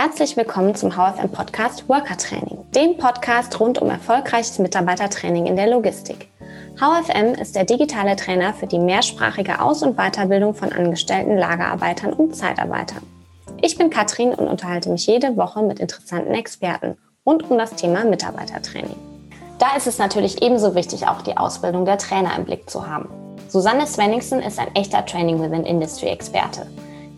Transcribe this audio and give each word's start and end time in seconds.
Herzlich 0.00 0.36
willkommen 0.36 0.76
zum 0.76 0.92
HFM 0.92 1.28
Podcast 1.28 1.88
Worker 1.88 2.16
Training, 2.16 2.58
dem 2.72 2.96
Podcast 2.98 3.58
rund 3.58 3.82
um 3.82 3.90
erfolgreiches 3.90 4.60
Mitarbeitertraining 4.60 5.46
in 5.46 5.56
der 5.56 5.68
Logistik. 5.68 6.28
HFM 6.76 7.34
ist 7.34 7.56
der 7.56 7.64
digitale 7.64 8.14
Trainer 8.14 8.54
für 8.54 8.68
die 8.68 8.78
mehrsprachige 8.78 9.60
Aus- 9.60 9.82
und 9.82 9.96
Weiterbildung 9.96 10.54
von 10.54 10.72
angestellten 10.72 11.36
Lagerarbeitern 11.36 12.12
und 12.12 12.36
Zeitarbeitern. 12.36 13.02
Ich 13.60 13.76
bin 13.76 13.90
Katrin 13.90 14.28
und 14.34 14.46
unterhalte 14.46 14.88
mich 14.88 15.04
jede 15.08 15.36
Woche 15.36 15.64
mit 15.64 15.80
interessanten 15.80 16.32
Experten 16.32 16.96
rund 17.26 17.50
um 17.50 17.58
das 17.58 17.74
Thema 17.74 18.04
Mitarbeitertraining. 18.04 18.94
Da 19.58 19.74
ist 19.76 19.88
es 19.88 19.98
natürlich 19.98 20.42
ebenso 20.42 20.76
wichtig, 20.76 21.08
auch 21.08 21.22
die 21.22 21.36
Ausbildung 21.36 21.84
der 21.84 21.98
Trainer 21.98 22.36
im 22.36 22.44
Blick 22.44 22.70
zu 22.70 22.86
haben. 22.86 23.08
Susanne 23.48 23.84
Svenningsen 23.84 24.42
ist 24.42 24.60
ein 24.60 24.72
echter 24.76 25.04
Training 25.04 25.42
Within 25.42 25.66
Industry 25.66 26.06
Experte. 26.06 26.68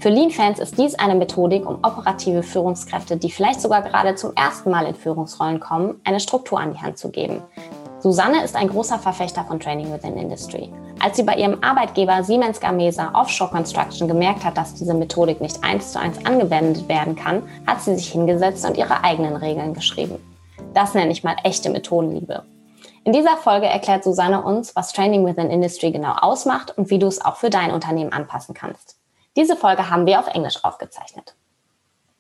Für 0.01 0.09
Lean-Fans 0.09 0.59
ist 0.61 0.79
dies 0.79 0.95
eine 0.95 1.14
Methodik, 1.14 1.69
um 1.69 1.75
operative 1.83 2.43
Führungskräfte, 2.43 3.19
die 3.19 3.30
vielleicht 3.30 3.61
sogar 3.61 3.83
gerade 3.83 4.15
zum 4.15 4.33
ersten 4.34 4.70
Mal 4.70 4.87
in 4.87 4.95
Führungsrollen 4.95 5.61
kommen, 5.61 6.01
eine 6.05 6.20
Struktur 6.20 6.59
an 6.59 6.73
die 6.73 6.80
Hand 6.80 6.97
zu 6.97 7.11
geben. 7.11 7.43
Susanne 7.98 8.43
ist 8.43 8.57
ein 8.57 8.71
großer 8.71 8.98
Verfechter 8.98 9.45
von 9.45 9.60
Training 9.60 9.93
Within 9.93 10.16
Industry. 10.16 10.73
Als 11.01 11.19
sie 11.19 11.23
bei 11.23 11.34
ihrem 11.34 11.62
Arbeitgeber 11.62 12.24
Siemens 12.24 12.60
Gamesa 12.60 13.10
Offshore 13.12 13.51
Construction 13.51 14.09
gemerkt 14.09 14.43
hat, 14.43 14.57
dass 14.57 14.73
diese 14.73 14.95
Methodik 14.95 15.43
nicht 15.43 15.62
eins 15.62 15.93
zu 15.93 16.01
eins 16.01 16.24
angewendet 16.24 16.88
werden 16.88 17.15
kann, 17.15 17.43
hat 17.66 17.82
sie 17.82 17.95
sich 17.95 18.10
hingesetzt 18.10 18.65
und 18.66 18.79
ihre 18.79 19.05
eigenen 19.05 19.37
Regeln 19.37 19.74
geschrieben. 19.74 20.16
Das 20.73 20.95
nenne 20.95 21.12
ich 21.12 21.24
mal 21.24 21.37
echte 21.45 21.69
Methodenliebe. 21.69 22.45
In 23.05 23.12
dieser 23.12 23.37
Folge 23.37 23.66
erklärt 23.66 24.05
Susanne 24.05 24.43
uns, 24.43 24.74
was 24.74 24.95
Training 24.95 25.27
Within 25.27 25.51
Industry 25.51 25.91
genau 25.91 26.15
ausmacht 26.23 26.79
und 26.79 26.88
wie 26.88 26.98
du 26.98 27.07
es 27.07 27.23
auch 27.23 27.37
für 27.37 27.51
dein 27.51 27.71
Unternehmen 27.71 28.15
anpassen 28.15 28.55
kannst. 28.55 28.99
Diese 29.37 29.57
Folge 29.57 29.89
haben 29.91 30.07
wir 30.07 30.19
auf 30.19 30.29
Englisch 30.29 30.65
aufgezeichnet. 30.65 31.34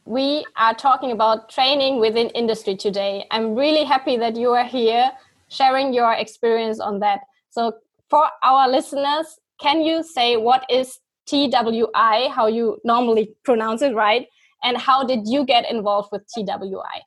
We 0.04 0.44
are 0.54 0.74
talking 0.74 1.12
about 1.12 1.48
training 1.48 2.00
within 2.00 2.30
industry 2.30 2.76
today. 2.76 3.26
I'm 3.30 3.54
really 3.54 3.84
happy 3.84 4.18
that 4.18 4.36
you 4.36 4.52
are 4.52 4.64
here 4.64 5.10
sharing 5.48 5.92
your 5.92 6.12
experience 6.14 6.80
on 6.80 7.00
that. 7.00 7.20
So, 7.50 7.72
for 8.08 8.28
our 8.42 8.68
listeners, 8.68 9.38
can 9.60 9.82
you 9.82 10.02
say 10.02 10.36
what 10.36 10.64
is 10.70 10.98
TWI, 11.26 12.28
how 12.34 12.46
you 12.46 12.80
normally 12.84 13.34
pronounce 13.44 13.82
it, 13.82 13.94
right? 13.94 14.26
And 14.64 14.76
how 14.76 15.04
did 15.04 15.26
you 15.26 15.44
get 15.44 15.70
involved 15.70 16.08
with 16.12 16.22
TWI? 16.34 17.04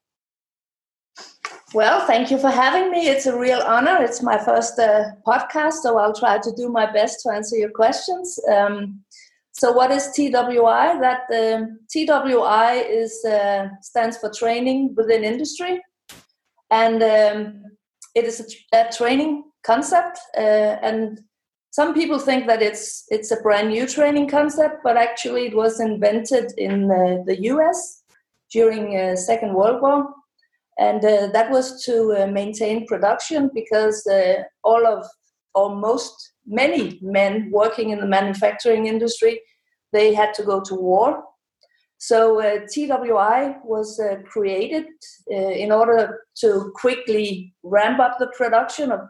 Well, 1.74 2.06
thank 2.06 2.30
you 2.32 2.38
for 2.38 2.50
having 2.50 2.92
me. 2.92 3.08
It's 3.08 3.26
a 3.26 3.38
real 3.38 3.62
honor. 3.66 3.98
It's 4.00 4.22
my 4.22 4.38
first 4.38 4.78
uh, 4.80 5.06
podcast, 5.26 5.82
so 5.82 5.98
I'll 5.98 6.14
try 6.14 6.38
to 6.38 6.52
do 6.56 6.70
my 6.70 6.92
best 6.92 7.22
to 7.24 7.34
answer 7.34 7.58
your 7.58 7.72
questions. 7.72 8.40
Um, 8.52 9.04
so, 9.56 9.72
what 9.72 9.92
is 9.92 10.12
TWI? 10.16 11.00
That 11.00 11.26
um, 11.32 11.80
TWI 11.92 12.74
is 12.90 13.24
uh, 13.24 13.68
stands 13.82 14.18
for 14.18 14.32
Training 14.32 14.96
Within 14.98 15.24
Industry, 15.24 15.80
and 16.72 17.04
um, 17.04 17.64
it 18.16 18.26
is 18.26 18.58
a, 18.74 18.78
a 18.78 18.92
training 18.92 19.44
concept. 19.64 20.18
Uh, 20.36 20.78
and 20.82 21.20
some 21.70 21.94
people 21.94 22.18
think 22.18 22.48
that 22.48 22.64
it's 22.64 23.06
it's 23.10 23.30
a 23.30 23.42
brand 23.42 23.70
new 23.70 23.88
training 23.88 24.28
concept, 24.28 24.78
but 24.84 24.98
actually, 24.98 25.46
it 25.46 25.56
was 25.56 25.80
invented 25.80 26.52
in 26.58 26.90
uh, 26.90 27.24
the 27.28 27.40
U.S. 27.44 28.02
during 28.52 28.98
uh, 28.98 29.16
Second 29.16 29.54
World 29.54 29.84
War, 29.84 30.16
and 30.80 31.06
uh, 31.06 31.28
that 31.28 31.52
was 31.52 31.86
to 31.86 32.24
uh, 32.24 32.26
maintain 32.26 32.88
production 32.88 33.52
because 33.54 34.04
all 34.64 34.88
of 34.88 35.06
or 35.54 35.76
most 35.76 36.33
many 36.46 37.00
men 37.02 37.50
working 37.52 37.90
in 37.92 38.00
the 38.00 38.06
manufacturing 38.06 38.88
industry 38.88 39.40
they 39.92 40.14
had 40.14 40.34
to 40.34 40.44
go 40.44 40.60
to 40.62 40.76
war. 40.76 41.24
So 42.00 42.42
uh, 42.42 42.66
twi 42.74 43.56
was 43.64 44.00
uh, 44.00 44.18
created 44.26 44.88
uh, 45.32 45.36
in 45.36 45.72
order 45.72 46.20
to 46.42 46.72
quickly 46.76 47.54
ramp 47.64 48.00
up 48.00 48.18
the 48.20 48.32
production 48.36 48.92
of 48.92 49.02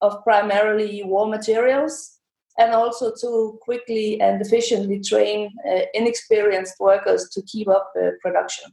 of 0.00 0.24
primarily 0.24 1.04
war 1.04 1.28
materials 1.28 2.18
and 2.58 2.74
also 2.74 3.12
to 3.20 3.58
quickly 3.62 4.20
and 4.20 4.42
efficiently 4.42 5.00
train 5.00 5.48
uh, 5.70 5.82
inexperienced 5.94 6.74
workers 6.80 7.28
to 7.34 7.40
keep 7.42 7.68
up 7.68 7.92
production. 8.20 8.72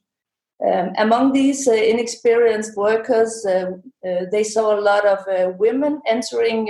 Um, 0.65 0.91
among 0.97 1.31
these 1.31 1.67
uh, 1.67 1.71
inexperienced 1.71 2.75
workers, 2.75 3.45
uh, 3.45 3.71
uh, 4.05 4.25
they 4.29 4.43
saw 4.43 4.77
a 4.77 4.81
lot 4.81 5.05
of 5.05 5.19
uh, 5.27 5.51
women 5.57 6.01
entering 6.05 6.67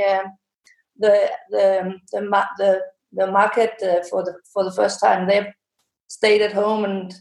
the, 1.00 1.30
the, 1.50 2.00
the, 2.12 2.22
the, 2.58 2.82
the 3.14 3.28
market 3.32 3.74
uh, 3.82 4.04
for, 4.10 4.24
the, 4.24 4.34
for 4.54 4.64
the 4.64 4.72
first 4.72 5.00
time. 5.00 5.28
They 5.28 5.52
stayed 6.08 6.42
at 6.42 6.54
home 6.54 6.86
and 6.86 7.14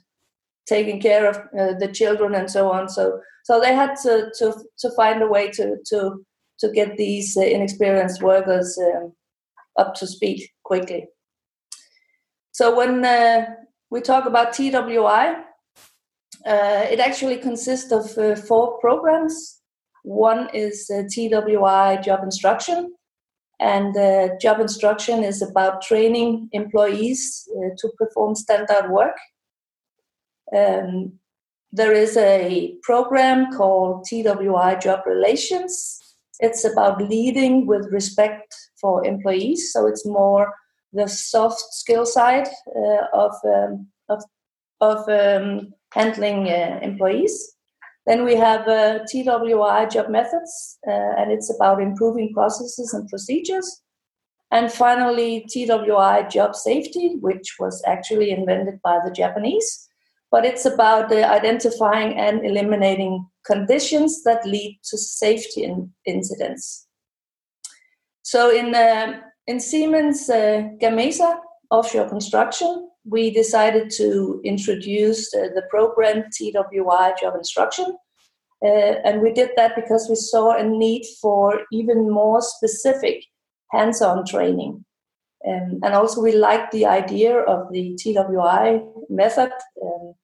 taking 0.66 1.00
care 1.00 1.28
of 1.28 1.36
uh, 1.58 1.78
the 1.78 1.90
children 1.92 2.34
and 2.34 2.50
so 2.50 2.70
on. 2.70 2.88
So, 2.88 3.20
so 3.44 3.60
they 3.60 3.74
had 3.74 3.94
to, 4.02 4.30
to, 4.38 4.54
to 4.78 4.90
find 4.90 5.22
a 5.22 5.26
way 5.26 5.50
to, 5.52 5.76
to, 5.86 6.24
to 6.58 6.70
get 6.72 6.96
these 6.96 7.36
inexperienced 7.36 8.22
workers 8.22 8.78
um, 8.78 9.12
up 9.78 9.94
to 9.94 10.06
speed 10.06 10.46
quickly. 10.64 11.06
So 12.52 12.76
when 12.76 13.02
we 13.90 14.00
talk 14.00 14.26
about 14.26 14.52
TWI, 14.52 15.44
uh, 16.46 16.86
it 16.90 17.00
actually 17.00 17.38
consists 17.38 17.92
of 17.92 18.16
uh, 18.18 18.36
four 18.36 18.78
programs. 18.80 19.60
One 20.02 20.48
is 20.54 20.90
uh, 20.90 21.02
TWI 21.12 22.00
job 22.02 22.22
instruction, 22.22 22.94
and 23.60 23.96
uh, 23.96 24.36
job 24.40 24.60
instruction 24.60 25.24
is 25.24 25.42
about 25.42 25.82
training 25.82 26.48
employees 26.52 27.48
uh, 27.56 27.70
to 27.78 27.88
perform 27.98 28.34
standard 28.34 28.90
work. 28.90 29.16
Um, 30.56 31.18
there 31.72 31.92
is 31.92 32.16
a 32.16 32.74
program 32.82 33.52
called 33.52 34.06
TWI 34.08 34.76
Job 34.76 35.00
Relations. 35.06 36.00
It's 36.40 36.64
about 36.64 37.02
leading 37.02 37.66
with 37.66 37.92
respect 37.92 38.54
for 38.80 39.04
employees, 39.04 39.72
so 39.72 39.86
it's 39.86 40.06
more 40.06 40.54
the 40.92 41.08
soft 41.08 41.60
skill 41.74 42.06
side 42.06 42.48
uh, 42.74 43.04
of 43.12 43.32
um, 43.44 43.88
of 44.08 44.22
of 44.80 45.08
um, 45.08 45.74
handling 45.92 46.48
uh, 46.48 46.78
employees. 46.82 47.56
Then 48.08 48.24
we 48.24 48.36
have 48.36 48.66
uh, 48.66 49.00
TWI 49.04 49.84
job 49.84 50.08
methods, 50.08 50.78
uh, 50.88 51.12
and 51.18 51.30
it's 51.30 51.54
about 51.54 51.82
improving 51.82 52.32
processes 52.32 52.94
and 52.94 53.06
procedures. 53.06 53.82
And 54.50 54.72
finally, 54.72 55.46
TWI 55.52 56.22
job 56.22 56.56
safety, 56.56 57.16
which 57.20 57.56
was 57.60 57.82
actually 57.86 58.30
invented 58.30 58.80
by 58.82 58.98
the 59.04 59.10
Japanese. 59.10 59.86
But 60.30 60.46
it's 60.46 60.64
about 60.64 61.12
uh, 61.12 61.16
identifying 61.16 62.18
and 62.18 62.46
eliminating 62.46 63.26
conditions 63.44 64.22
that 64.24 64.46
lead 64.46 64.80
to 64.84 64.96
safety 64.96 65.64
in 65.64 65.92
incidents. 66.06 66.86
So 68.22 68.50
in, 68.50 68.74
uh, 68.74 69.20
in 69.46 69.60
Siemens 69.60 70.30
uh, 70.30 70.68
Gamesa 70.80 71.40
offshore 71.70 72.08
construction, 72.08 72.87
we 73.08 73.30
decided 73.30 73.90
to 73.96 74.40
introduce 74.44 75.30
the 75.30 75.62
program 75.70 76.24
TWI 76.36 77.14
job 77.20 77.34
instruction. 77.36 77.96
Uh, 78.64 78.94
and 79.04 79.22
we 79.22 79.32
did 79.32 79.50
that 79.56 79.76
because 79.76 80.08
we 80.08 80.16
saw 80.16 80.56
a 80.56 80.64
need 80.64 81.04
for 81.20 81.60
even 81.72 82.10
more 82.10 82.40
specific 82.42 83.24
hands 83.70 84.02
on 84.02 84.24
training. 84.26 84.84
Um, 85.46 85.78
and 85.84 85.94
also, 85.94 86.20
we 86.20 86.32
liked 86.32 86.72
the 86.72 86.86
idea 86.86 87.38
of 87.38 87.72
the 87.72 87.96
TWI 87.96 88.80
method, 89.08 89.52
um, 89.82 90.14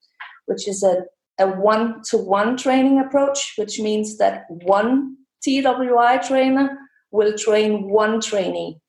which 0.46 0.66
is 0.66 0.82
a, 0.82 1.04
a 1.38 1.48
one 1.48 2.02
to 2.10 2.18
one 2.18 2.56
training 2.56 2.98
approach, 2.98 3.54
which 3.56 3.78
means 3.78 4.18
that 4.18 4.44
one 4.48 5.16
TWI 5.44 6.18
trainer 6.26 6.76
will 7.12 7.38
train 7.38 7.88
one 7.88 8.20
trainee 8.20 8.80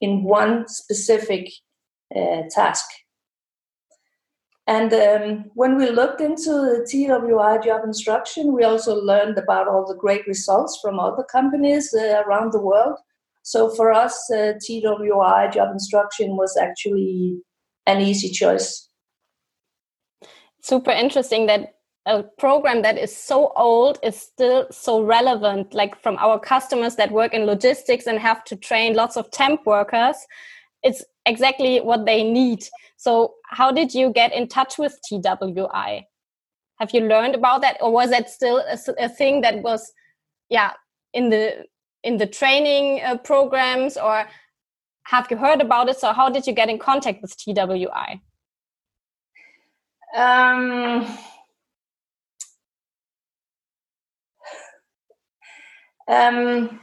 in 0.00 0.24
one 0.24 0.66
specific 0.66 1.50
uh, 2.16 2.42
task. 2.50 2.86
And 4.66 4.92
um, 4.94 5.50
when 5.54 5.76
we 5.76 5.90
looked 5.90 6.22
into 6.22 6.50
the 6.50 6.86
TWI 6.90 7.58
job 7.58 7.82
instruction, 7.84 8.54
we 8.54 8.64
also 8.64 8.94
learned 8.94 9.36
about 9.36 9.68
all 9.68 9.86
the 9.86 9.96
great 9.96 10.26
results 10.26 10.78
from 10.80 10.98
other 10.98 11.22
companies 11.24 11.94
uh, 11.94 12.22
around 12.26 12.52
the 12.52 12.60
world. 12.60 12.98
So 13.42 13.68
for 13.68 13.92
us, 13.92 14.30
uh, 14.30 14.54
TWI 14.66 15.50
job 15.52 15.70
instruction 15.70 16.36
was 16.36 16.56
actually 16.56 17.36
an 17.86 18.00
easy 18.00 18.30
choice. 18.30 18.88
Super 20.62 20.92
interesting 20.92 21.44
that 21.46 21.74
a 22.06 22.22
program 22.22 22.80
that 22.82 22.96
is 22.96 23.14
so 23.14 23.52
old 23.56 23.98
is 24.02 24.18
still 24.18 24.66
so 24.70 25.02
relevant, 25.02 25.74
like 25.74 26.00
from 26.02 26.16
our 26.18 26.38
customers 26.38 26.96
that 26.96 27.10
work 27.12 27.34
in 27.34 27.44
logistics 27.44 28.06
and 28.06 28.18
have 28.18 28.44
to 28.44 28.56
train 28.56 28.94
lots 28.94 29.16
of 29.16 29.30
temp 29.30 29.66
workers. 29.66 30.16
It's 30.84 31.02
exactly 31.26 31.80
what 31.80 32.04
they 32.04 32.22
need. 32.22 32.64
So, 32.96 33.34
how 33.50 33.72
did 33.72 33.94
you 33.94 34.10
get 34.10 34.32
in 34.32 34.46
touch 34.46 34.78
with 34.78 34.96
TWI? 35.08 36.06
Have 36.78 36.90
you 36.92 37.00
learned 37.00 37.34
about 37.34 37.62
that, 37.62 37.78
or 37.80 37.90
was 37.90 38.10
that 38.10 38.30
still 38.30 38.58
a, 38.58 38.78
a 38.98 39.08
thing 39.08 39.40
that 39.40 39.62
was, 39.62 39.92
yeah, 40.50 40.72
in 41.12 41.30
the 41.30 41.64
in 42.02 42.18
the 42.18 42.26
training 42.26 43.02
uh, 43.02 43.16
programs, 43.16 43.96
or 43.96 44.26
have 45.04 45.26
you 45.30 45.38
heard 45.38 45.62
about 45.62 45.88
it? 45.88 45.98
So, 45.98 46.12
how 46.12 46.28
did 46.28 46.46
you 46.46 46.52
get 46.52 46.68
in 46.68 46.78
contact 46.78 47.22
with 47.22 47.34
TWI? 47.36 48.20
Um, 50.14 51.06
um, 56.06 56.80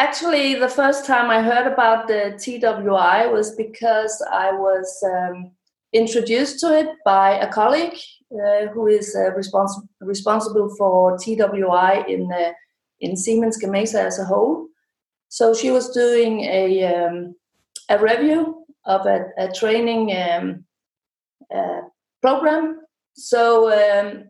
actually, 0.00 0.54
the 0.54 0.68
first 0.68 1.04
time 1.04 1.30
I 1.30 1.42
heard 1.42 1.66
about 1.66 2.08
the 2.08 2.22
TWI 2.42 3.26
was 3.26 3.54
because 3.54 4.14
I 4.32 4.50
was 4.52 4.88
um, 5.04 5.52
introduced 5.92 6.58
to 6.60 6.78
it 6.78 6.88
by 7.04 7.38
a 7.38 7.52
colleague 7.52 7.98
uh, 8.32 8.66
who 8.72 8.86
is 8.86 9.14
uh, 9.14 9.30
respons- 9.40 9.86
responsible 10.00 10.74
for 10.78 11.18
TWI 11.18 12.04
in 12.08 12.32
uh, 12.32 12.52
in 13.00 13.16
Siemens 13.16 13.58
Gamesa 13.62 14.00
as 14.06 14.18
a 14.18 14.24
whole. 14.24 14.68
So 15.28 15.54
she 15.54 15.70
was 15.70 15.90
doing 15.90 16.40
a 16.40 16.64
um, 16.94 17.34
a 17.88 17.98
review 17.98 18.64
of 18.84 19.06
a, 19.06 19.26
a 19.36 19.52
training 19.52 20.16
um, 20.16 20.64
uh, 21.54 21.82
program. 22.22 22.80
So 23.14 23.44
um, 23.68 24.29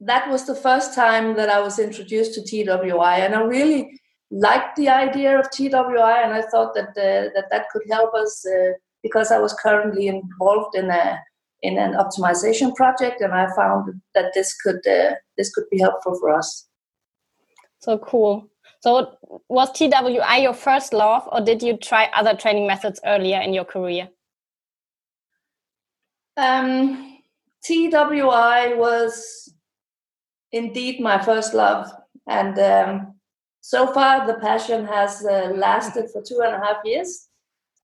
that 0.00 0.30
was 0.30 0.46
the 0.46 0.54
first 0.54 0.94
time 0.94 1.34
that 1.36 1.48
I 1.48 1.60
was 1.60 1.78
introduced 1.78 2.34
to 2.34 2.42
TWI, 2.42 3.18
and 3.18 3.34
I 3.34 3.42
really 3.42 4.00
liked 4.30 4.76
the 4.76 4.88
idea 4.88 5.38
of 5.38 5.50
TWI, 5.50 6.22
and 6.22 6.32
I 6.32 6.42
thought 6.42 6.74
that 6.74 6.90
uh, 6.90 7.30
that 7.34 7.46
that 7.50 7.66
could 7.70 7.82
help 7.90 8.14
us 8.14 8.46
uh, 8.46 8.72
because 9.02 9.32
I 9.32 9.38
was 9.38 9.54
currently 9.54 10.06
involved 10.08 10.76
in 10.76 10.90
a 10.90 11.18
in 11.62 11.78
an 11.78 11.94
optimization 11.94 12.74
project, 12.74 13.20
and 13.20 13.32
I 13.32 13.48
found 13.56 14.00
that 14.14 14.32
this 14.34 14.54
could 14.54 14.86
uh, 14.86 15.14
this 15.36 15.52
could 15.52 15.68
be 15.70 15.78
helpful 15.78 16.16
for 16.20 16.32
us. 16.32 16.66
So 17.80 17.98
cool. 17.98 18.48
So 18.80 19.16
was 19.48 19.72
TWI 19.72 20.38
your 20.38 20.54
first 20.54 20.92
love, 20.92 21.28
or 21.32 21.40
did 21.40 21.62
you 21.62 21.76
try 21.76 22.08
other 22.14 22.34
training 22.34 22.66
methods 22.66 23.00
earlier 23.04 23.40
in 23.40 23.52
your 23.52 23.64
career? 23.64 24.08
Um, 26.36 27.18
TWI 27.64 28.74
was 28.74 29.52
indeed 30.52 31.00
my 31.00 31.22
first 31.22 31.54
love, 31.54 31.90
and 32.28 32.58
um, 32.58 33.14
so 33.60 33.92
far 33.92 34.26
the 34.26 34.34
passion 34.34 34.86
has 34.86 35.24
uh, 35.24 35.50
lasted 35.54 36.10
for 36.10 36.22
two 36.22 36.40
and 36.44 36.54
a 36.54 36.58
half 36.58 36.76
years. 36.84 37.28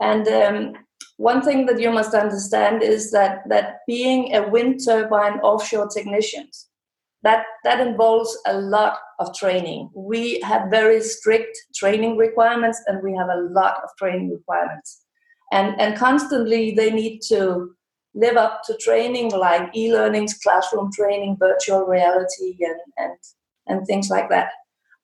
And 0.01 0.27
um, 0.29 0.73
one 1.17 1.43
thing 1.43 1.67
that 1.67 1.81
you 1.81 1.91
must 1.91 2.15
understand 2.15 2.83
is 2.83 3.11
that 3.13 3.49
that 3.49 3.81
being 3.87 4.35
a 4.35 4.49
wind 4.49 4.81
turbine 4.85 5.39
offshore 5.41 5.89
technician, 5.89 6.49
that 7.23 7.45
that 7.65 7.81
involves 7.87 8.37
a 8.47 8.59
lot 8.59 8.99
of 9.19 9.35
training. 9.35 9.91
We 9.95 10.41
have 10.41 10.71
very 10.71 11.01
strict 11.01 11.57
training 11.75 12.17
requirements, 12.17 12.83
and 12.87 13.03
we 13.03 13.15
have 13.17 13.29
a 13.29 13.43
lot 13.51 13.77
of 13.83 13.91
training 13.99 14.31
requirements, 14.31 15.03
and 15.53 15.81
and 15.81 15.97
constantly 15.97 16.75
they 16.75 16.91
need 16.91 17.21
to 17.29 17.75
live 18.15 18.37
up 18.37 18.63
to 18.65 18.77
training 18.77 19.33
like 19.33 19.75
e-learnings, 19.77 20.35
classroom 20.35 20.91
training, 20.93 21.37
virtual 21.39 21.85
reality, 21.85 22.57
and 22.61 22.81
and 22.97 23.17
and 23.67 23.87
things 23.87 24.11
like 24.11 24.29
that. 24.31 24.49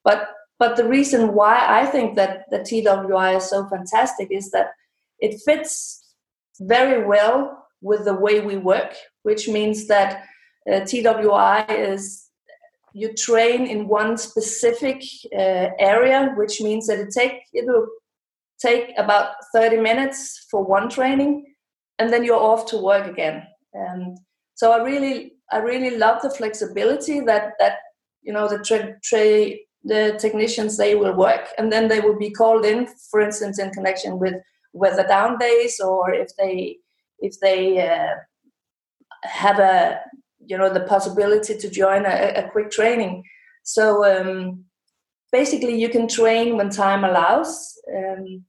But 0.04 0.28
but 0.58 0.76
the 0.76 0.88
reason 0.88 1.34
why 1.34 1.64
I 1.66 1.86
think 1.86 2.16
that 2.16 2.44
the 2.50 2.62
TWI 2.62 3.36
is 3.36 3.48
so 3.48 3.66
fantastic 3.68 4.28
is 4.30 4.50
that 4.50 4.72
it 5.18 5.40
fits 5.44 6.14
very 6.60 7.04
well 7.06 7.66
with 7.80 8.04
the 8.04 8.14
way 8.14 8.40
we 8.40 8.58
work, 8.58 8.94
which 9.22 9.48
means 9.48 9.86
that 9.86 10.24
uh, 10.70 10.80
TWI 10.80 11.64
is 11.68 12.28
you 12.92 13.14
train 13.14 13.66
in 13.66 13.88
one 13.88 14.18
specific 14.18 15.02
uh, 15.34 15.68
area, 15.78 16.32
which 16.36 16.60
means 16.60 16.86
that 16.86 16.98
it 16.98 17.10
take 17.16 17.42
it 17.52 17.64
will 17.66 17.86
take 18.60 18.92
about 18.98 19.36
30 19.54 19.78
minutes 19.78 20.46
for 20.50 20.62
one 20.62 20.88
training, 20.90 21.46
and 22.00 22.10
then 22.10 22.24
you're 22.24 22.48
off 22.50 22.64
to 22.70 22.78
work 22.78 23.06
again. 23.06 23.46
Um, 23.78 24.16
so 24.54 24.72
I 24.72 24.82
really 24.82 25.34
I 25.52 25.58
really 25.58 25.96
love 25.96 26.22
the 26.22 26.30
flexibility 26.30 27.20
that 27.20 27.52
that 27.58 27.74
you 28.22 28.32
know 28.32 28.48
the 28.48 28.58
tra- 28.58 28.98
tra- 29.04 29.58
the 29.84 30.16
technicians 30.18 30.76
they 30.76 30.94
will 30.94 31.14
work, 31.14 31.48
and 31.58 31.70
then 31.70 31.88
they 31.88 32.00
will 32.00 32.18
be 32.18 32.30
called 32.30 32.64
in, 32.64 32.88
for 33.10 33.20
instance, 33.20 33.58
in 33.58 33.70
connection 33.70 34.18
with 34.18 34.34
weather 34.72 35.06
down 35.06 35.38
days, 35.38 35.78
or 35.80 36.12
if 36.12 36.28
they 36.38 36.78
if 37.18 37.34
they 37.40 37.86
uh, 37.86 38.14
have 39.22 39.58
a 39.58 40.00
you 40.46 40.56
know 40.56 40.72
the 40.72 40.86
possibility 40.94 41.56
to 41.56 41.70
join 41.70 42.06
a, 42.06 42.32
a 42.36 42.50
quick 42.50 42.70
training. 42.70 43.22
So 43.62 44.04
um, 44.04 44.64
basically, 45.32 45.78
you 45.78 45.90
can 45.90 46.08
train 46.08 46.56
when 46.56 46.70
time 46.70 47.04
allows, 47.04 47.78
um, 47.94 48.44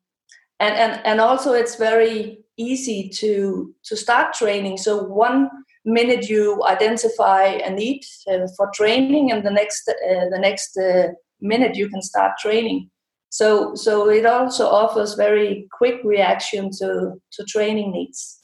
and 0.60 0.76
and 0.84 1.02
and 1.06 1.20
also 1.20 1.54
it's 1.54 1.76
very 1.76 2.42
easy 2.62 3.10
to 3.10 3.74
to 3.84 3.96
start 3.96 4.34
training. 4.34 4.78
So 4.78 5.04
one 5.04 5.50
minute 5.86 6.30
you 6.30 6.64
identify 6.66 7.44
a 7.44 7.70
need 7.70 8.02
uh, 8.28 8.48
for 8.56 8.70
training, 8.74 9.32
and 9.32 9.46
the 9.46 9.52
next 9.52 9.90
uh, 9.90 10.30
the 10.30 10.40
next 10.40 10.78
uh, 10.78 11.10
minute 11.40 11.76
you 11.76 11.90
can 11.90 12.02
start 12.02 12.38
training. 12.40 12.90
So 13.30 13.76
so 13.76 14.10
it 14.10 14.26
also 14.26 14.68
offers 14.68 15.16
very 15.16 15.68
quick 15.72 16.04
reaction 16.04 16.70
to 16.80 17.14
to 17.32 17.44
training 17.46 17.92
needs. 17.92 18.38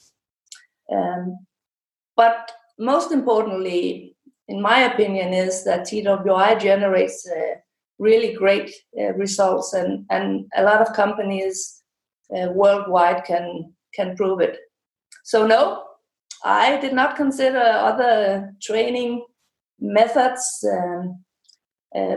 Um, 0.90 1.38
but 2.16 2.50
most 2.78 3.12
importantly, 3.12 4.16
in 4.48 4.62
my 4.62 4.80
opinion, 4.80 5.34
is 5.34 5.64
that 5.64 5.84
TWI 5.84 6.54
generates 6.58 7.28
uh, 7.28 7.56
really 7.98 8.32
great 8.32 8.72
uh, 8.98 9.12
results, 9.14 9.74
and, 9.74 10.06
and 10.10 10.46
a 10.56 10.62
lot 10.62 10.80
of 10.80 10.94
companies 10.94 11.82
uh, 12.34 12.48
worldwide 12.52 13.24
can 13.24 13.72
can 13.94 14.16
prove 14.16 14.40
it. 14.40 14.58
So 15.24 15.46
no, 15.46 15.84
I 16.44 16.80
did 16.80 16.92
not 16.92 17.16
consider 17.16 17.60
other 17.60 18.54
training 18.62 19.24
methods, 19.80 20.64
um, 20.72 21.24
uh, 21.94 22.16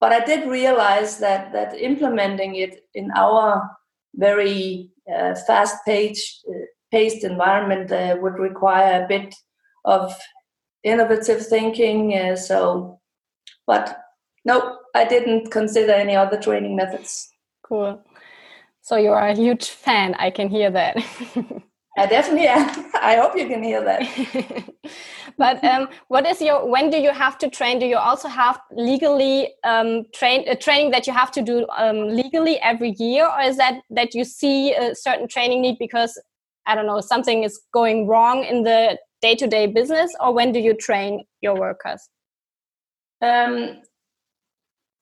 but 0.00 0.12
I 0.12 0.24
did 0.24 0.48
realize 0.48 1.18
that 1.18 1.52
that 1.52 1.74
implementing 1.78 2.56
it 2.56 2.80
in 2.94 3.10
our 3.16 3.70
very 4.14 4.90
uh, 5.12 5.34
fast-paced 5.46 6.46
uh, 6.48 6.66
paced 6.90 7.24
environment 7.24 7.90
would 8.22 8.38
require 8.38 9.02
a 9.02 9.08
bit 9.08 9.34
of 9.84 10.14
innovative 10.84 11.44
thinking. 11.44 12.14
Uh, 12.14 12.36
so, 12.36 13.00
but 13.66 13.98
no, 14.44 14.78
I 14.94 15.04
didn't 15.04 15.50
consider 15.50 15.92
any 15.92 16.14
other 16.14 16.40
training 16.40 16.76
methods. 16.76 17.28
Cool. 17.66 18.00
So 18.84 18.96
you 18.96 19.12
are 19.12 19.28
a 19.28 19.34
huge 19.34 19.70
fan. 19.70 20.14
I 20.18 20.28
can 20.28 20.50
hear 20.50 20.70
that. 20.70 20.98
I 21.96 22.04
definitely 22.04 22.48
am. 22.48 22.90
I 22.94 23.16
hope 23.16 23.34
you 23.34 23.48
can 23.48 23.62
hear 23.62 23.82
that. 23.82 24.02
but 25.38 25.64
um, 25.64 25.88
what 26.08 26.26
is 26.26 26.42
your? 26.42 26.68
When 26.68 26.90
do 26.90 26.98
you 26.98 27.10
have 27.10 27.38
to 27.38 27.48
train? 27.48 27.78
Do 27.78 27.86
you 27.86 27.96
also 27.96 28.28
have 28.28 28.60
legally 28.72 29.54
um, 29.64 30.04
train 30.12 30.46
uh, 30.46 30.54
training 30.56 30.90
that 30.90 31.06
you 31.06 31.14
have 31.14 31.30
to 31.32 31.40
do 31.40 31.66
um, 31.78 32.08
legally 32.08 32.60
every 32.60 32.90
year, 32.98 33.26
or 33.26 33.40
is 33.40 33.56
that 33.56 33.80
that 33.88 34.14
you 34.14 34.22
see 34.22 34.74
a 34.74 34.94
certain 34.94 35.28
training 35.28 35.62
need 35.62 35.78
because 35.78 36.20
I 36.66 36.74
don't 36.74 36.86
know 36.86 37.00
something 37.00 37.42
is 37.42 37.58
going 37.72 38.06
wrong 38.06 38.44
in 38.44 38.64
the 38.64 38.98
day 39.22 39.34
to 39.36 39.46
day 39.46 39.66
business, 39.66 40.14
or 40.20 40.34
when 40.34 40.52
do 40.52 40.58
you 40.60 40.74
train 40.74 41.24
your 41.40 41.58
workers? 41.58 42.06
Um, 43.22 43.80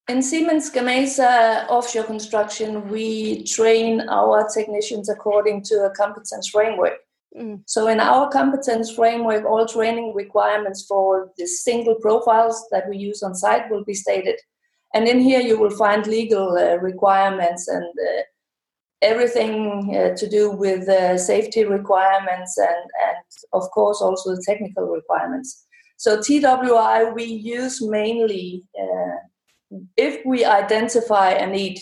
in 0.08 0.22
Siemens 0.22 0.70
Gamesa 0.70 1.66
offshore 1.68 2.04
construction, 2.04 2.88
we 2.88 3.44
train 3.44 4.00
our 4.08 4.48
technicians 4.48 5.08
according 5.08 5.62
to 5.64 5.84
a 5.84 5.90
competence 5.90 6.48
framework. 6.48 6.98
Mm. 7.38 7.62
So, 7.66 7.88
in 7.88 8.00
our 8.00 8.30
competence 8.30 8.90
framework, 8.90 9.44
all 9.44 9.66
training 9.66 10.12
requirements 10.14 10.84
for 10.86 11.30
the 11.38 11.46
single 11.46 11.94
profiles 11.94 12.66
that 12.70 12.88
we 12.88 12.98
use 12.98 13.22
on 13.22 13.34
site 13.34 13.70
will 13.70 13.84
be 13.84 13.94
stated. 13.94 14.38
And 14.94 15.08
in 15.08 15.20
here, 15.20 15.40
you 15.40 15.58
will 15.58 15.70
find 15.70 16.06
legal 16.06 16.58
uh, 16.58 16.76
requirements 16.76 17.68
and 17.68 17.84
uh, 17.84 18.22
everything 19.02 19.94
uh, 19.96 20.14
to 20.16 20.28
do 20.28 20.50
with 20.50 20.88
uh, 20.88 21.18
safety 21.18 21.64
requirements 21.64 22.56
and, 22.56 22.68
and 23.06 23.24
of 23.52 23.68
course 23.70 24.00
also 24.00 24.34
the 24.34 24.42
technical 24.46 24.84
requirements 24.86 25.66
so 25.96 26.20
twi 26.22 27.10
we 27.12 27.24
use 27.24 27.82
mainly 27.82 28.62
uh, 28.80 29.16
if 29.96 30.24
we 30.24 30.44
identify 30.44 31.30
a 31.30 31.46
need 31.46 31.78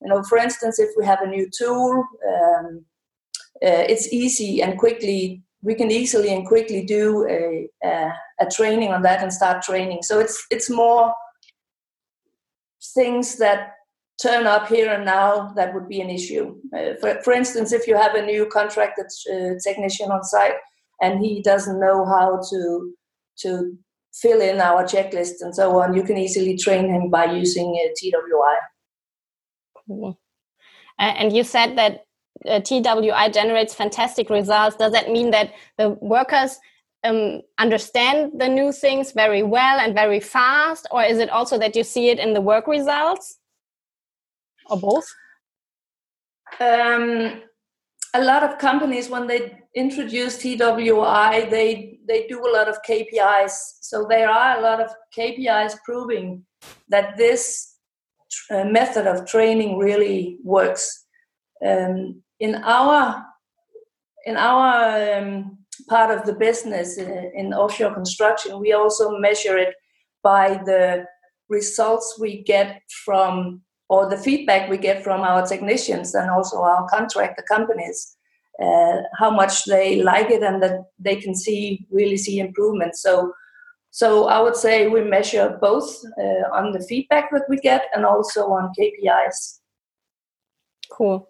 you 0.00 0.08
know 0.08 0.22
for 0.22 0.38
instance 0.38 0.78
if 0.78 0.90
we 0.96 1.04
have 1.04 1.22
a 1.22 1.26
new 1.26 1.48
tool 1.56 2.04
um, 2.28 2.84
uh, 3.62 3.84
it's 3.92 4.12
easy 4.12 4.62
and 4.62 4.78
quickly 4.78 5.42
we 5.62 5.74
can 5.74 5.90
easily 5.90 6.32
and 6.32 6.46
quickly 6.46 6.84
do 6.84 7.26
a, 7.28 7.68
a, 7.84 8.12
a 8.40 8.46
training 8.50 8.92
on 8.92 9.02
that 9.02 9.22
and 9.22 9.32
start 9.32 9.62
training 9.62 10.02
so 10.02 10.18
it's 10.18 10.46
it's 10.50 10.70
more 10.70 11.12
things 12.94 13.36
that 13.36 13.72
turn 14.20 14.46
up 14.46 14.68
here 14.68 14.90
and 14.92 15.04
now, 15.04 15.52
that 15.56 15.72
would 15.74 15.88
be 15.88 16.00
an 16.00 16.10
issue. 16.10 16.56
Uh, 16.76 16.94
for, 17.00 17.20
for 17.22 17.32
instance, 17.32 17.72
if 17.72 17.86
you 17.86 17.96
have 17.96 18.14
a 18.14 18.24
new 18.24 18.46
contracted 18.46 19.06
uh, 19.32 19.54
technician 19.64 20.10
on 20.10 20.22
site 20.22 20.54
and 21.00 21.24
he 21.24 21.42
doesn't 21.42 21.80
know 21.80 22.04
how 22.04 22.40
to 22.50 22.94
to 23.38 23.78
fill 24.12 24.40
in 24.40 24.60
our 24.60 24.84
checklist 24.84 25.40
and 25.40 25.54
so 25.54 25.78
on, 25.80 25.94
you 25.94 26.02
can 26.02 26.16
easily 26.16 26.56
train 26.56 26.88
him 26.88 27.10
by 27.10 27.32
using 27.32 27.78
uh, 27.84 27.88
TWI. 27.96 28.56
Cool. 29.86 30.18
and 30.98 31.34
you 31.34 31.42
said 31.42 31.76
that 31.78 32.04
uh, 32.48 32.60
TWI 32.60 33.28
generates 33.30 33.74
fantastic 33.74 34.30
results, 34.30 34.76
does 34.76 34.92
that 34.92 35.10
mean 35.10 35.30
that 35.30 35.52
the 35.78 35.90
workers 36.00 36.58
um, 37.04 37.40
understand 37.58 38.32
the 38.38 38.48
new 38.48 38.72
things 38.72 39.12
very 39.12 39.42
well 39.42 39.78
and 39.78 39.94
very 39.94 40.20
fast, 40.20 40.86
or 40.90 41.02
is 41.02 41.18
it 41.18 41.30
also 41.30 41.58
that 41.58 41.76
you 41.76 41.84
see 41.84 42.08
it 42.08 42.18
in 42.18 42.34
the 42.34 42.40
work 42.40 42.66
results, 42.66 43.38
or 44.66 44.78
both? 44.78 45.06
Um, 46.60 47.42
a 48.14 48.24
lot 48.24 48.42
of 48.42 48.58
companies, 48.58 49.08
when 49.08 49.26
they 49.26 49.58
introduce 49.74 50.38
TWI, 50.38 51.48
they 51.50 51.98
they 52.06 52.26
do 52.26 52.44
a 52.44 52.52
lot 52.56 52.68
of 52.68 52.82
KPIs. 52.88 53.52
So 53.80 54.06
there 54.08 54.28
are 54.28 54.58
a 54.58 54.62
lot 54.62 54.80
of 54.80 54.90
KPIs 55.16 55.76
proving 55.84 56.44
that 56.88 57.16
this 57.16 57.76
uh, 58.50 58.64
method 58.64 59.06
of 59.06 59.26
training 59.26 59.78
really 59.78 60.38
works. 60.42 61.06
Um, 61.64 62.22
in 62.40 62.56
our 62.56 63.24
in 64.26 64.36
our 64.36 65.18
um, 65.18 65.58
part 65.88 66.16
of 66.16 66.26
the 66.26 66.34
business 66.34 66.98
in, 66.98 67.10
uh, 67.10 67.22
in 67.34 67.54
offshore 67.54 67.94
construction, 67.94 68.60
we 68.60 68.72
also 68.72 69.18
measure 69.18 69.56
it 69.56 69.74
by 70.22 70.60
the 70.64 71.04
results 71.48 72.18
we 72.18 72.42
get 72.42 72.82
from 73.04 73.62
or 73.90 74.08
the 74.08 74.16
feedback 74.16 74.70
we 74.70 74.78
get 74.78 75.02
from 75.02 75.20
our 75.22 75.44
technicians 75.44 76.14
and 76.14 76.30
also 76.30 76.62
our 76.62 76.88
contractor 76.88 77.44
companies 77.48 78.16
uh, 78.62 78.98
how 79.18 79.30
much 79.30 79.64
they 79.64 80.00
like 80.02 80.30
it 80.30 80.42
and 80.42 80.62
that 80.62 80.84
they 80.98 81.16
can 81.16 81.34
see 81.34 81.86
really 81.90 82.16
see 82.16 82.38
improvements. 82.38 83.02
so 83.02 83.32
so 83.90 84.28
i 84.28 84.40
would 84.40 84.56
say 84.56 84.86
we 84.86 85.02
measure 85.02 85.58
both 85.60 85.88
uh, 86.24 86.44
on 86.58 86.70
the 86.70 86.82
feedback 86.88 87.30
that 87.32 87.46
we 87.48 87.56
get 87.58 87.86
and 87.94 88.04
also 88.04 88.42
on 88.56 88.72
kpis 88.78 89.58
cool 90.92 91.28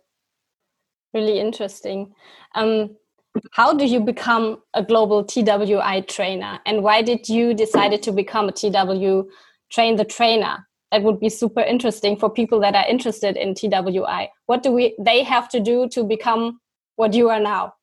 really 1.14 1.40
interesting 1.40 2.12
um, 2.54 2.90
how 3.52 3.72
do 3.72 3.86
you 3.86 4.00
become 4.00 4.58
a 4.74 4.82
global 4.82 5.22
TWI 5.24 6.00
trainer 6.08 6.58
and 6.66 6.82
why 6.82 7.00
did 7.00 7.28
you 7.28 7.54
decided 7.54 8.02
to 8.02 8.12
become 8.12 8.48
a 8.48 8.52
TW 8.52 9.30
train 9.70 9.96
the 9.96 10.04
trainer? 10.04 10.66
That 10.92 11.02
would 11.04 11.20
be 11.20 11.28
super 11.28 11.60
interesting 11.60 12.16
for 12.16 12.28
people 12.28 12.60
that 12.60 12.74
are 12.74 12.86
interested 12.88 13.36
in 13.36 13.54
TWI. 13.54 14.28
What 14.46 14.62
do 14.62 14.72
we 14.72 14.96
they 14.98 15.22
have 15.22 15.48
to 15.50 15.60
do 15.60 15.88
to 15.90 16.02
become 16.02 16.60
what 16.96 17.14
you 17.14 17.30
are 17.30 17.40
now? 17.40 17.74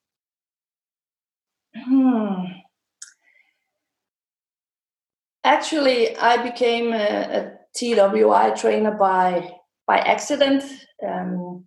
Hmm. 1.75 2.45
Actually, 5.43 6.17
I 6.17 6.43
became 6.43 6.91
a, 6.91 6.97
a 6.97 7.57
TWI 7.73 8.51
trainer 8.51 8.91
by 8.91 9.49
by 9.85 9.99
accident. 9.99 10.63
Um, 11.07 11.65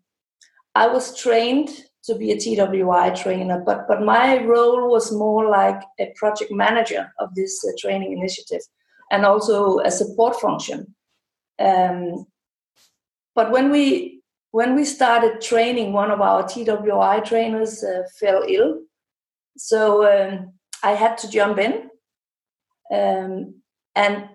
I 0.74 0.86
was 0.88 1.18
trained 1.18 1.70
to 2.04 2.14
be 2.14 2.32
a 2.32 2.38
TWI 2.38 3.10
trainer, 3.10 3.62
but 3.64 3.88
but 3.88 4.02
my 4.02 4.44
role 4.44 4.90
was 4.90 5.12
more 5.12 5.48
like 5.48 5.80
a 5.98 6.12
project 6.16 6.52
manager 6.52 7.10
of 7.18 7.34
this 7.34 7.64
uh, 7.64 7.72
training 7.78 8.12
initiative, 8.12 8.62
and 9.10 9.24
also 9.24 9.78
a 9.78 9.90
support 9.90 10.36
function. 10.40 10.94
Um, 11.60 12.26
but 13.34 13.50
when 13.50 13.70
we 13.70 14.22
when 14.52 14.74
we 14.74 14.84
started 14.84 15.40
training, 15.40 15.92
one 15.92 16.10
of 16.10 16.20
our 16.20 16.46
TWI 16.46 17.20
trainers 17.20 17.84
uh, 17.84 18.02
fell 18.18 18.42
ill, 18.48 18.80
so 19.56 20.04
um, 20.04 20.54
I 20.82 20.92
had 20.92 21.18
to 21.18 21.30
jump 21.30 21.58
in, 21.58 21.88
um, 22.92 23.54
and 23.94 24.28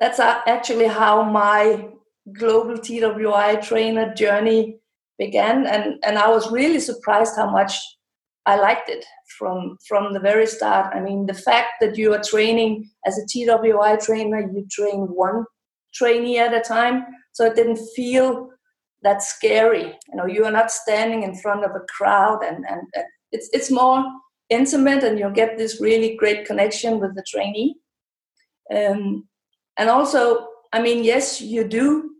that's 0.00 0.20
actually 0.20 0.86
how 0.86 1.22
my 1.22 1.88
global 2.32 2.78
TWI 2.78 3.56
trainer 3.56 4.12
journey 4.14 4.78
began. 5.18 5.66
And 5.66 5.98
and 6.04 6.18
i 6.18 6.28
was 6.28 6.50
really 6.50 6.80
surprised 6.80 7.34
how 7.36 7.50
much 7.50 7.74
i 8.46 8.56
liked 8.56 8.88
it 8.88 9.04
from 9.38 9.76
from 9.86 10.12
the 10.12 10.20
very 10.20 10.46
start. 10.46 10.94
I 10.94 11.00
mean 11.00 11.26
the 11.26 11.34
fact 11.34 11.72
that 11.80 11.98
you 11.98 12.14
are 12.14 12.22
training 12.22 12.90
as 13.06 13.18
a 13.18 13.26
twi 13.26 13.96
trainer 13.96 14.40
you 14.40 14.66
train 14.70 15.00
one 15.26 15.44
trainee 15.94 16.38
at 16.38 16.54
a 16.54 16.60
time 16.60 17.04
so 17.32 17.44
it 17.44 17.56
didn't 17.56 17.80
feel 17.96 18.48
that 19.02 19.22
scary 19.22 19.86
you 20.08 20.16
know 20.16 20.26
you 20.26 20.44
are 20.44 20.52
not 20.52 20.70
standing 20.70 21.22
in 21.22 21.34
front 21.34 21.64
of 21.64 21.70
a 21.72 21.86
crowd 21.96 22.42
and 22.42 22.64
and, 22.68 22.82
it's 23.30 23.50
it's 23.52 23.70
more 23.70 24.02
intimate 24.48 25.04
and 25.04 25.18
you'll 25.18 25.30
get 25.30 25.58
this 25.58 25.82
really 25.82 26.16
great 26.16 26.46
connection 26.46 26.98
with 26.98 27.14
the 27.14 27.24
trainee 27.28 27.76
um, 28.74 29.28
and 29.76 29.90
also 29.90 30.46
i 30.72 30.80
mean 30.80 31.04
yes 31.04 31.40
you 31.40 31.62
do 31.62 32.10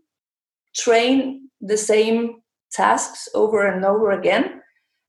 train 0.75 1.49
the 1.61 1.77
same 1.77 2.41
tasks 2.71 3.27
over 3.33 3.67
and 3.67 3.83
over 3.85 4.11
again. 4.11 4.61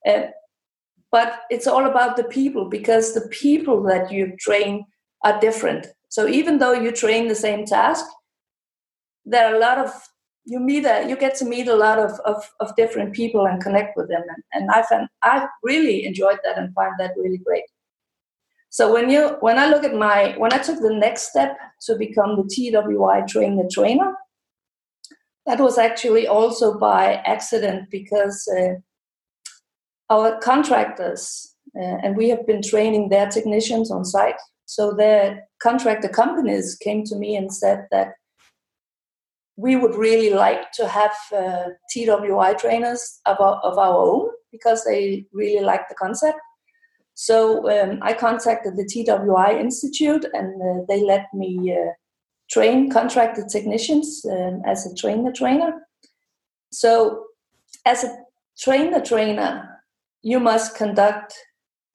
Uh, 0.07 0.23
but 1.13 1.41
it's 1.51 1.67
all 1.67 1.87
about 1.87 2.17
the 2.17 2.25
people 2.25 2.69
because 2.69 3.15
the 3.15 3.29
people 3.29 3.83
that 3.83 4.11
you 4.13 4.35
train 4.39 4.85
are 5.25 5.41
different. 5.41 5.87
So 6.09 6.29
even 6.29 6.59
though 6.59 6.73
you 6.73 6.93
train 6.93 7.29
the 7.29 7.35
same 7.35 7.65
task, 7.65 8.05
there 9.25 9.47
are 9.47 9.57
a 9.57 9.59
lot 9.59 9.79
of 9.79 9.93
you 10.45 10.59
meet 10.59 10.85
a, 10.85 11.07
you 11.09 11.17
get 11.17 11.35
to 11.37 11.45
meet 11.45 11.69
a 11.69 11.75
lot 11.75 11.99
of, 11.99 12.19
of, 12.25 12.43
of 12.61 12.75
different 12.75 13.15
people 13.15 13.47
and 13.47 13.63
connect 13.63 13.97
with 13.97 14.09
them 14.09 14.23
and, 14.27 14.43
and 14.53 14.71
I 14.71 14.83
found 14.83 15.09
I 15.23 15.47
really 15.63 16.05
enjoyed 16.05 16.39
that 16.45 16.59
and 16.59 16.75
find 16.75 16.95
that 16.99 17.13
really 17.17 17.39
great. 17.39 17.65
So 18.71 18.93
when 18.93 19.11
you 19.11 19.37
when 19.41 19.59
I 19.59 19.67
look 19.67 19.85
at 19.85 19.95
my 19.95 20.35
when 20.39 20.53
I 20.53 20.59
took 20.59 20.81
the 20.81 20.95
next 20.95 21.29
step 21.31 21.59
to 21.83 21.97
become 21.97 22.37
the 22.37 22.49
TWI 22.49 23.23
trainer 23.29 23.65
trainer, 23.71 24.15
that 25.47 25.59
was 25.59 25.77
actually 25.77 26.29
also 26.29 26.79
by 26.79 27.15
accident 27.27 27.91
because 27.91 28.49
uh, 28.57 28.75
our 30.09 30.39
contractors, 30.39 31.57
uh, 31.77 31.97
and 32.03 32.17
we 32.17 32.29
have 32.29 32.47
been 32.47 32.63
training 32.63 33.09
their 33.09 33.29
technicians 33.29 33.91
on 33.91 34.05
site. 34.05 34.41
So 34.67 34.93
their 34.93 35.49
contractor 35.61 36.09
companies 36.09 36.77
came 36.77 37.03
to 37.07 37.17
me 37.17 37.35
and 37.35 37.53
said 37.53 37.87
that 37.91 38.13
we 39.61 39.77
would 39.77 39.95
really 39.95 40.31
like 40.31 40.73
to 40.73 40.89
have 40.89 41.13
uh, 41.37 41.69
TWI 41.93 42.55
trainers 42.55 43.21
of 43.27 43.39
our, 43.41 43.57
of 43.63 43.77
our 43.79 43.97
own 43.97 44.29
because 44.51 44.85
they 44.85 45.27
really 45.33 45.65
like 45.65 45.89
the 45.89 45.95
concept. 45.95 46.39
So 47.15 47.69
um, 47.71 47.99
I 48.01 48.15
contacted 48.15 48.77
the 48.77 48.87
TWI 48.87 49.61
Institute 49.61 50.25
and 50.33 50.63
uh, 50.63 50.85
they 50.89 51.03
let 51.05 51.27
me 51.35 51.77
uh, 51.79 51.93
train 52.51 52.91
contracted 52.91 53.49
technicians 53.49 54.25
um, 54.25 54.63
as 54.65 54.87
a 54.87 54.95
trainer 54.95 55.33
trainer. 55.33 55.87
So, 56.73 57.27
as 57.85 58.05
a 58.05 58.17
trainer 58.59 59.01
trainer, 59.01 59.83
you 60.23 60.41
must 60.41 60.77
conduct 60.77 61.35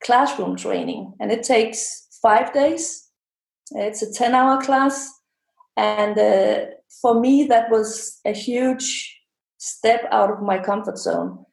classroom 0.04 0.56
training, 0.56 1.14
and 1.20 1.32
it 1.32 1.44
takes 1.44 2.08
five 2.22 2.54
days. 2.54 3.10
It's 3.72 4.02
a 4.02 4.12
10 4.12 4.36
hour 4.36 4.62
class. 4.62 5.12
And 5.78 6.18
uh, 6.18 6.66
for 7.02 7.20
me, 7.20 7.46
that 7.46 7.70
was 7.70 8.20
a 8.26 8.32
huge 8.32 9.20
step 9.58 10.06
out 10.12 10.32
of 10.32 10.42
my 10.42 10.60
comfort 10.60 10.98
zone. 10.98 11.46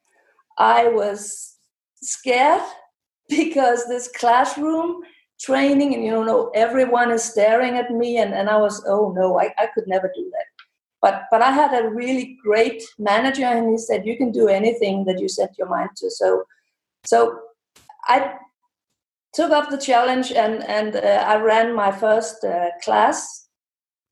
I 0.59 0.89
was 0.89 1.57
scared 2.03 2.63
because 3.29 3.87
this 3.87 4.09
classroom 4.17 5.03
training 5.41 5.95
and 5.95 6.05
you 6.05 6.25
know 6.25 6.51
everyone 6.55 7.11
is 7.11 7.25
staring 7.25 7.77
at 7.77 7.91
me 7.91 8.17
and, 8.17 8.33
and 8.33 8.49
i 8.49 8.57
was 8.57 8.85
oh 8.87 9.13
no 9.17 9.41
I, 9.41 9.53
I 9.59 9.67
could 9.75 9.89
never 9.89 10.11
do 10.15 10.31
that. 10.31 10.47
But 11.01 11.25
but 11.31 11.43
i 11.43 11.51
had 11.51 11.73
a 11.75 11.89
really 11.89 12.39
great 12.45 12.83
manager 12.99 13.45
and 13.45 13.71
he 13.71 13.79
said 13.79 14.07
you 14.07 14.17
can 14.17 14.31
do 14.31 14.49
anything 14.49 15.05
that 15.07 15.19
you 15.19 15.29
set 15.29 15.59
your 15.59 15.69
mind 15.69 15.91
to. 15.97 16.11
So 16.11 16.45
so 17.05 17.39
i 18.07 18.35
took 19.35 19.51
up 19.51 19.71
the 19.71 19.79
challenge 19.79 20.31
and 20.33 20.63
and 20.65 20.97
uh, 20.97 21.25
i 21.27 21.37
ran 21.37 21.75
my 21.75 21.91
first 21.91 22.45
uh, 22.45 22.71
class 22.85 23.42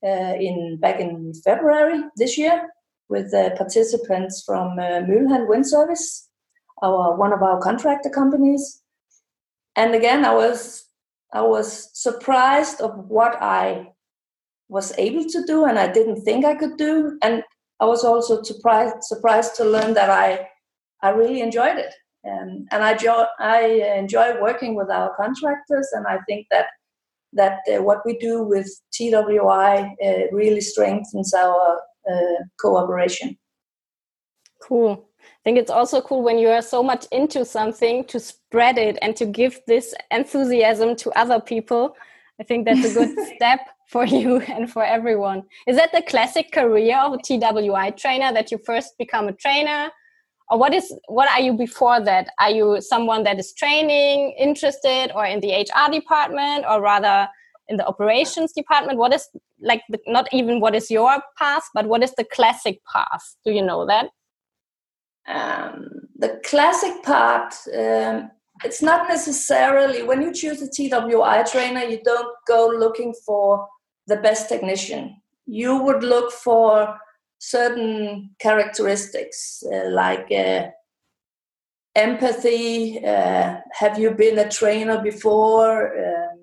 uh, 0.05 0.35
in 0.39 0.79
back 0.81 1.01
in 1.01 1.33
february 1.45 2.03
this 2.17 2.39
year 2.39 2.69
with 3.11 3.35
uh, 3.35 3.51
participants 3.57 4.43
from 4.47 4.79
uh, 4.79 5.01
Wind 5.07 5.67
Service, 5.67 6.29
our 6.83 7.17
one 7.17 7.33
of 7.33 7.43
our 7.43 7.61
contractor 7.61 8.09
companies. 8.09 8.81
And 9.77 9.95
again, 9.95 10.25
I 10.25 10.33
was 10.35 10.85
I 11.33 11.43
was 11.43 11.91
surprised 11.93 12.81
of 12.81 12.93
what 13.09 13.37
I 13.43 13.89
was 14.69 14.97
able 14.97 15.25
to 15.25 15.45
do 15.47 15.65
and 15.65 15.79
I 15.79 15.93
didn't 15.93 16.23
think 16.23 16.45
I 16.45 16.55
could 16.55 16.77
do. 16.77 17.19
And 17.23 17.43
I 17.81 17.87
was 17.87 18.05
also 18.05 18.43
surprised 18.43 19.03
surprised 19.03 19.57
to 19.57 19.65
learn 19.65 19.95
that 19.95 20.11
I 20.11 20.49
I 21.03 21.11
really 21.11 21.41
enjoyed 21.41 21.79
it. 21.79 21.93
And, 22.23 22.69
and 22.71 22.85
I, 22.85 22.95
jo- 22.95 23.33
I 23.39 23.97
enjoy 23.97 24.39
working 24.43 24.75
with 24.75 24.91
our 24.91 25.15
contractors, 25.17 25.89
and 25.95 26.07
I 26.07 26.19
think 26.29 26.47
that 26.51 26.67
that 27.33 27.59
uh, 27.73 27.83
what 27.83 27.99
we 28.05 28.17
do 28.19 28.43
with 28.43 28.69
TWI 28.93 29.97
uh, 30.05 30.13
really 30.33 30.61
strengthens 30.61 31.33
our 31.35 31.81
uh, 32.11 32.45
cooperation. 32.61 33.39
Cool. 34.63 35.07
I 35.21 35.43
think 35.45 35.59
it's 35.59 35.71
also 35.71 36.01
cool 36.01 36.23
when 36.23 36.39
you 36.39 36.49
are 36.49 36.63
so 36.63 36.83
much 36.83 37.07
into 37.13 37.45
something 37.45 38.05
to 38.05 38.21
spread 38.21 38.79
it 38.79 38.99
and 39.03 39.17
to 39.17 39.27
give 39.27 39.61
this 39.67 39.95
enthusiasm 40.11 40.97
to 40.97 41.11
other 41.13 41.41
people. 41.41 41.97
I 42.41 42.45
think 42.45 42.65
that's 42.65 42.85
a 42.85 42.95
good 42.95 43.19
step 43.37 43.61
for 43.89 44.05
you 44.05 44.41
and 44.41 44.71
for 44.71 44.85
everyone. 44.85 45.43
Is 45.67 45.77
that 45.77 45.93
the 45.93 46.03
classic 46.03 46.53
career 46.53 46.99
of 46.99 47.15
a 47.15 47.19
TWI 47.19 47.91
trainer 47.97 48.33
that 48.33 48.51
you 48.51 48.59
first 48.65 48.97
become 48.99 49.29
a 49.29 49.33
trainer 49.33 49.91
or 50.51 50.59
what 50.59 50.75
is 50.75 50.93
what 51.07 51.29
are 51.29 51.41
you 51.41 51.53
before 51.53 52.01
that? 52.01 52.29
Are 52.39 52.51
you 52.51 52.81
someone 52.81 53.23
that 53.23 53.39
is 53.39 53.53
training 53.53 54.35
interested 54.39 55.13
or 55.15 55.25
in 55.25 55.41
the 55.41 55.53
hr 55.53 55.93
department 55.93 56.65
or 56.69 56.81
rather 56.81 57.29
in 57.69 57.77
the 57.77 57.87
operations 57.87 58.53
department? 58.53 58.99
What 58.99 59.15
is 59.15 59.29
like 59.61 59.83
the, 59.89 59.99
not 60.07 60.29
even 60.33 60.61
what 60.61 60.75
is 60.75 60.91
your 60.91 61.23
path 61.39 61.63
but 61.73 61.87
what 61.87 62.03
is 62.03 62.13
the 62.17 62.25
classic 62.25 62.81
path? 62.93 63.37
Do 63.45 63.53
you 63.53 63.63
know 63.63 63.87
that? 63.87 64.07
Um, 65.29 65.89
the 66.17 66.41
classic 66.45 67.03
part 67.05 67.55
um, 67.79 68.31
it's 68.65 68.83
not 68.83 69.09
necessarily 69.09 70.03
when 70.03 70.21
you 70.21 70.35
choose 70.35 70.61
a 70.61 70.69
twi 70.69 71.43
trainer 71.45 71.81
you 71.81 72.01
don't 72.03 72.35
go 72.49 72.67
looking 72.67 73.15
for 73.25 73.69
the 74.09 74.17
best 74.17 74.49
technician. 74.49 75.17
You 75.47 75.79
would 75.79 76.03
look 76.03 76.33
for 76.33 76.99
certain 77.41 78.31
characteristics 78.39 79.63
uh, 79.73 79.89
like 79.91 80.31
uh, 80.31 80.69
empathy 81.97 83.05
uh, 83.05 83.57
have 83.73 83.99
you 83.99 84.13
been 84.13 84.39
a 84.39 84.49
trainer 84.49 85.03
before? 85.03 85.99
Um, 85.99 86.39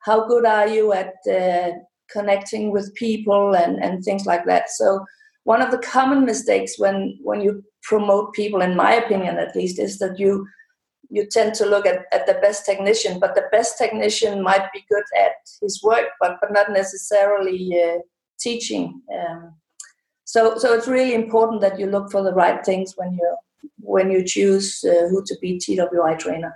how 0.00 0.26
good 0.26 0.46
are 0.46 0.66
you 0.66 0.92
at 0.92 1.14
uh, 1.30 1.70
connecting 2.10 2.72
with 2.72 2.94
people 2.94 3.54
and, 3.54 3.82
and 3.82 4.02
things 4.02 4.24
like 4.24 4.46
that? 4.46 4.70
So 4.70 5.04
one 5.44 5.60
of 5.60 5.70
the 5.70 5.78
common 5.78 6.24
mistakes 6.24 6.78
when 6.78 7.18
when 7.22 7.40
you 7.40 7.62
promote 7.82 8.32
people 8.34 8.62
in 8.62 8.74
my 8.74 8.94
opinion 8.94 9.38
at 9.38 9.54
least 9.54 9.78
is 9.78 9.98
that 9.98 10.18
you 10.18 10.46
you 11.08 11.24
tend 11.24 11.54
to 11.54 11.64
look 11.64 11.86
at, 11.86 12.00
at 12.12 12.26
the 12.26 12.34
best 12.34 12.66
technician 12.66 13.20
but 13.20 13.36
the 13.36 13.48
best 13.52 13.78
technician 13.78 14.42
might 14.42 14.72
be 14.72 14.84
good 14.88 15.04
at 15.16 15.36
his 15.62 15.80
work 15.84 16.08
but 16.20 16.36
but 16.40 16.52
not 16.52 16.72
necessarily 16.72 17.80
uh, 17.80 17.98
teaching 18.40 19.00
um, 19.16 19.54
so 20.26 20.58
so 20.58 20.74
it's 20.74 20.88
really 20.88 21.14
important 21.14 21.60
that 21.60 21.78
you 21.78 21.86
look 21.86 22.10
for 22.10 22.22
the 22.22 22.34
right 22.34 22.64
things 22.64 22.94
when 22.96 23.14
you 23.14 23.36
when 23.78 24.10
you 24.10 24.24
choose 24.24 24.84
uh, 24.84 25.08
who 25.08 25.22
to 25.24 25.36
be 25.40 25.58
TWI 25.58 26.16
trainer. 26.16 26.52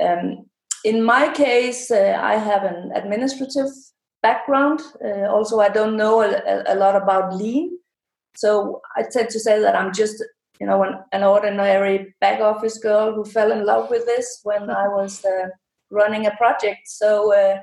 Um, 0.00 0.46
in 0.84 1.02
my 1.02 1.32
case, 1.32 1.90
uh, 1.90 2.18
I 2.20 2.36
have 2.36 2.62
an 2.62 2.92
administrative 2.94 3.70
background. 4.22 4.80
Uh, 5.04 5.26
also, 5.26 5.58
I 5.58 5.68
don't 5.68 5.96
know 5.96 6.22
a, 6.22 6.62
a, 6.66 6.76
lot 6.76 6.94
about 6.96 7.34
lean, 7.34 7.76
so 8.36 8.80
I 8.96 9.02
tend 9.02 9.30
to 9.30 9.40
say 9.40 9.60
that 9.60 9.74
I'm 9.74 9.92
just 9.92 10.24
you 10.60 10.66
know 10.66 10.84
an, 10.84 11.00
an, 11.12 11.24
ordinary 11.24 12.14
back 12.20 12.40
office 12.40 12.78
girl 12.78 13.12
who 13.12 13.24
fell 13.24 13.50
in 13.50 13.66
love 13.66 13.90
with 13.90 14.06
this 14.06 14.40
when 14.44 14.70
I 14.70 14.86
was 14.86 15.24
uh, 15.24 15.48
running 15.90 16.26
a 16.26 16.36
project. 16.36 16.86
So, 16.86 17.34
uh, 17.34 17.60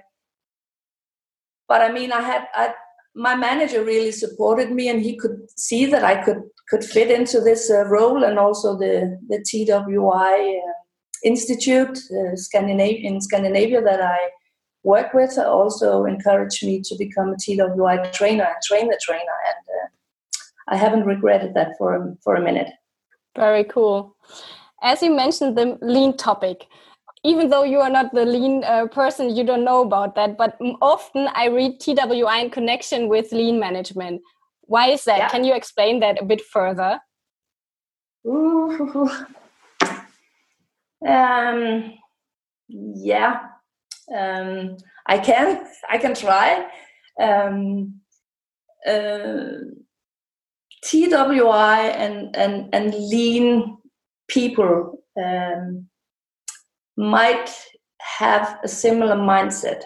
but 1.69 1.81
I 1.81 1.91
mean, 1.91 2.11
I 2.11 2.21
had 2.21 2.47
I 2.53 2.73
my 3.19 3.35
manager 3.35 3.83
really 3.83 4.13
supported 4.13 4.71
me 4.71 4.87
and 4.87 5.01
he 5.01 5.17
could 5.17 5.37
see 5.57 5.85
that 5.85 6.03
I 6.03 6.23
could 6.23 6.41
could 6.69 6.83
fit 6.83 7.11
into 7.11 7.41
this 7.41 7.69
uh, 7.69 7.85
role 7.85 8.23
and 8.23 8.39
also 8.39 8.77
the 8.77 9.19
the 9.27 9.39
TWI 9.47 10.35
uh, 10.67 10.73
Institute 11.23 11.97
uh, 12.11 12.31
in 13.09 13.21
Scandinavia 13.21 13.81
that 13.81 14.01
I 14.01 14.19
work 14.83 15.13
with 15.13 15.37
also 15.37 16.05
encouraged 16.05 16.65
me 16.65 16.81
to 16.85 16.95
become 16.97 17.33
a 17.33 17.37
TWI 17.43 18.09
trainer 18.13 18.45
and 18.45 18.61
train 18.63 18.87
the 18.87 18.99
trainer 19.05 19.37
and 19.49 19.61
uh, 19.77 19.87
I 20.73 20.77
haven't 20.77 21.05
regretted 21.05 21.53
that 21.55 21.71
for 21.77 22.15
for 22.23 22.35
a 22.35 22.41
minute. 22.41 22.71
Very 23.35 23.65
cool. 23.65 24.15
As 24.81 25.03
you 25.03 25.13
mentioned 25.13 25.57
the 25.57 25.77
lean 25.81 26.15
topic, 26.15 26.67
even 27.23 27.49
though 27.49 27.63
you 27.63 27.79
are 27.79 27.89
not 27.89 28.13
the 28.13 28.25
lean 28.25 28.63
uh, 28.63 28.87
person, 28.87 29.35
you 29.35 29.43
don't 29.43 29.65
know 29.65 29.81
about 29.81 30.15
that. 30.15 30.37
But 30.37 30.57
often 30.81 31.27
I 31.33 31.47
read 31.47 31.79
TWI 31.79 32.39
in 32.39 32.49
connection 32.49 33.09
with 33.09 33.31
lean 33.31 33.59
management. 33.59 34.21
Why 34.61 34.89
is 34.89 35.03
that? 35.05 35.17
Yeah. 35.17 35.29
Can 35.29 35.43
you 35.43 35.53
explain 35.53 35.99
that 35.99 36.21
a 36.21 36.25
bit 36.25 36.41
further? 36.41 36.99
Ooh. 38.25 39.09
Um, 41.05 41.93
yeah, 42.67 43.39
um, 44.15 44.77
I 45.05 45.17
can. 45.17 45.65
I 45.89 45.97
can 45.97 46.13
try. 46.13 46.67
Um, 47.21 48.01
uh, 48.85 49.59
TWI 50.83 51.79
and 51.79 52.35
and 52.35 52.69
and 52.73 52.93
lean 52.93 53.77
people 54.27 55.03
um, 55.17 55.88
might 56.99 57.49
have 58.01 58.59
a 58.61 58.67
similar 58.67 59.15
mindset 59.15 59.83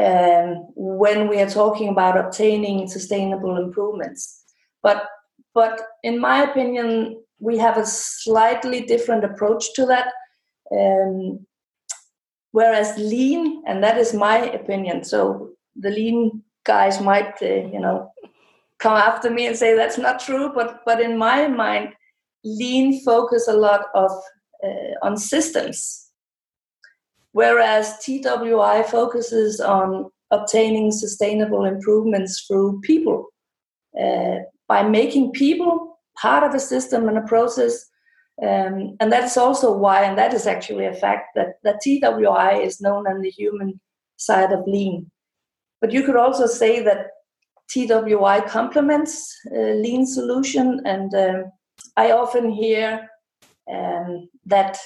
um, 0.00 0.66
when 0.74 1.28
we 1.28 1.38
are 1.38 1.50
talking 1.50 1.90
about 1.90 2.16
obtaining 2.16 2.88
sustainable 2.88 3.58
improvements. 3.58 4.42
But 4.82 5.06
but 5.54 5.82
in 6.02 6.18
my 6.18 6.44
opinion, 6.44 7.22
we 7.40 7.58
have 7.58 7.76
a 7.76 7.84
slightly 7.84 8.80
different 8.80 9.22
approach 9.22 9.74
to 9.74 9.84
that. 9.86 10.12
Um, 10.72 11.46
whereas 12.52 12.96
lean, 12.96 13.62
and 13.66 13.84
that 13.84 13.98
is 13.98 14.14
my 14.14 14.38
opinion. 14.38 15.04
So 15.04 15.50
the 15.76 15.90
lean 15.90 16.42
guys 16.64 17.02
might, 17.02 17.34
uh, 17.42 17.66
you 17.72 17.80
know, 17.80 18.10
come 18.78 18.94
after 18.94 19.30
me 19.30 19.46
and 19.46 19.56
say 19.56 19.76
that's 19.76 19.98
not 19.98 20.20
true. 20.20 20.52
But 20.54 20.80
but 20.86 21.02
in 21.02 21.18
my 21.18 21.48
mind, 21.48 21.92
lean 22.44 23.04
focus 23.04 23.46
a 23.46 23.52
lot 23.52 23.86
of 23.94 24.10
on 25.02 25.16
systems, 25.16 26.10
whereas 27.32 27.98
TWI 27.98 28.82
focuses 28.82 29.60
on 29.60 30.10
obtaining 30.30 30.90
sustainable 30.90 31.64
improvements 31.64 32.44
through 32.46 32.80
people 32.80 33.26
uh, 34.00 34.36
by 34.66 34.82
making 34.82 35.32
people 35.32 35.98
part 36.20 36.44
of 36.44 36.54
a 36.54 36.60
system 36.60 37.08
and 37.08 37.18
a 37.18 37.22
process. 37.22 37.86
Um, 38.42 38.96
and 39.00 39.10
that 39.10 39.24
is 39.24 39.36
also 39.36 39.76
why, 39.76 40.04
and 40.04 40.16
that 40.18 40.34
is 40.34 40.46
actually 40.46 40.86
a 40.86 40.94
fact, 40.94 41.28
that, 41.34 41.54
that 41.64 41.80
TWI 41.80 42.60
is 42.62 42.80
known 42.80 43.06
on 43.06 43.20
the 43.20 43.30
human 43.30 43.80
side 44.16 44.52
of 44.52 44.66
lean. 44.66 45.10
But 45.80 45.92
you 45.92 46.02
could 46.02 46.16
also 46.16 46.46
say 46.46 46.82
that 46.82 47.08
TWI 47.70 48.40
complements 48.48 49.34
uh, 49.54 49.74
lean 49.74 50.06
solution, 50.06 50.80
and 50.84 51.14
um, 51.14 51.52
I 51.96 52.12
often 52.12 52.50
hear 52.50 53.08
um, 53.72 54.28
that 54.46 54.78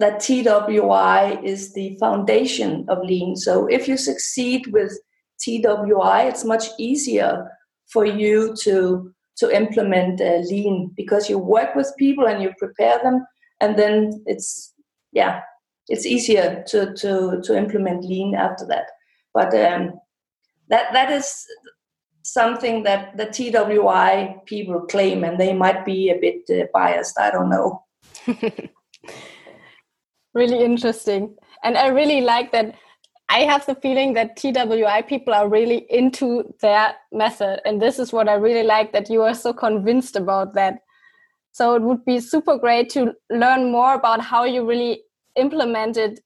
that 0.00 0.20
TWI 0.20 1.40
is 1.42 1.72
the 1.72 1.96
foundation 1.98 2.84
of 2.88 2.98
lean. 3.00 3.34
So 3.34 3.66
if 3.66 3.88
you 3.88 3.96
succeed 3.96 4.68
with 4.68 4.96
TWI, 5.40 6.28
it's 6.28 6.44
much 6.44 6.66
easier 6.78 7.50
for 7.92 8.04
you 8.04 8.54
to 8.62 9.12
to 9.38 9.54
implement 9.54 10.20
uh, 10.20 10.38
lean 10.50 10.90
because 10.96 11.30
you 11.30 11.38
work 11.38 11.74
with 11.74 11.92
people 11.96 12.26
and 12.26 12.42
you 12.42 12.52
prepare 12.58 13.00
them, 13.02 13.24
and 13.60 13.78
then 13.78 14.22
it's 14.26 14.72
yeah, 15.12 15.40
it's 15.88 16.06
easier 16.06 16.64
to 16.68 16.94
to 16.94 17.40
to 17.42 17.56
implement 17.56 18.04
lean 18.04 18.34
after 18.34 18.66
that. 18.66 18.86
But 19.34 19.54
um, 19.54 19.92
that 20.68 20.92
that 20.92 21.10
is 21.10 21.44
something 22.32 22.82
that 22.84 23.16
the 23.16 23.26
TWI 23.26 24.36
people 24.46 24.80
claim, 24.82 25.24
and 25.24 25.38
they 25.38 25.52
might 25.52 25.84
be 25.84 26.10
a 26.10 26.18
bit 26.18 26.48
uh, 26.50 26.66
biased. 26.72 27.18
I 27.18 27.30
don't 27.30 27.50
know. 27.50 27.84
really 30.34 30.62
interesting, 30.64 31.34
and 31.62 31.76
I 31.76 31.88
really 31.88 32.20
like 32.20 32.52
that. 32.52 32.74
I 33.30 33.40
have 33.40 33.66
the 33.66 33.74
feeling 33.74 34.14
that 34.14 34.36
TWI 34.36 35.02
people 35.02 35.34
are 35.34 35.48
really 35.48 35.86
into 35.90 36.54
their 36.60 36.94
method, 37.12 37.60
and 37.64 37.80
this 37.80 37.98
is 37.98 38.12
what 38.12 38.28
I 38.28 38.34
really 38.34 38.66
like 38.66 38.92
that 38.92 39.10
you 39.10 39.22
are 39.22 39.34
so 39.34 39.52
convinced 39.52 40.16
about 40.16 40.54
that. 40.54 40.80
So 41.52 41.74
it 41.74 41.82
would 41.82 42.04
be 42.04 42.20
super 42.20 42.56
great 42.56 42.88
to 42.90 43.14
learn 43.30 43.72
more 43.72 43.94
about 43.94 44.20
how 44.20 44.44
you 44.44 44.64
really 44.64 45.02
implemented 45.36 46.20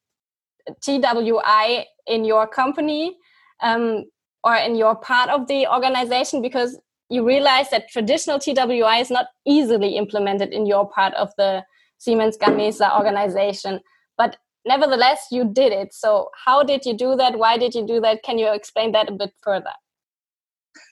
TWI 0.83 1.87
in 2.07 2.25
your 2.25 2.47
company. 2.47 3.17
Um, 3.62 4.05
or 4.44 4.57
in 4.57 4.74
your 4.74 4.94
part 4.96 5.31
of 5.31 5.46
the 5.48 5.66
organization 5.66 6.42
because 6.42 6.78
you 7.09 7.26
realize 7.26 7.68
that 7.70 7.90
traditional 7.90 8.38
TWI 8.38 8.98
is 8.98 9.11
not 9.11 9.26
easily 9.46 9.96
implemented 9.96 10.52
in 10.52 10.66
your 10.66 10.88
part 10.88 11.12
of 11.14 11.31
the 11.37 11.62
Siemens 11.98 12.38
Gamesa 12.38 12.96
organization. 12.96 13.81
But 14.16 14.37
nevertheless, 14.64 15.26
you 15.31 15.44
did 15.44 15.72
it. 15.72 15.92
So, 15.92 16.31
how 16.44 16.62
did 16.62 16.85
you 16.85 16.96
do 16.96 17.14
that? 17.16 17.38
Why 17.38 17.59
did 17.59 17.74
you 17.74 17.87
do 17.87 18.00
that? 18.00 18.22
Can 18.22 18.38
you 18.38 18.52
explain 18.52 18.92
that 18.92 19.09
a 19.09 19.12
bit 19.12 19.33
further? 19.42 19.72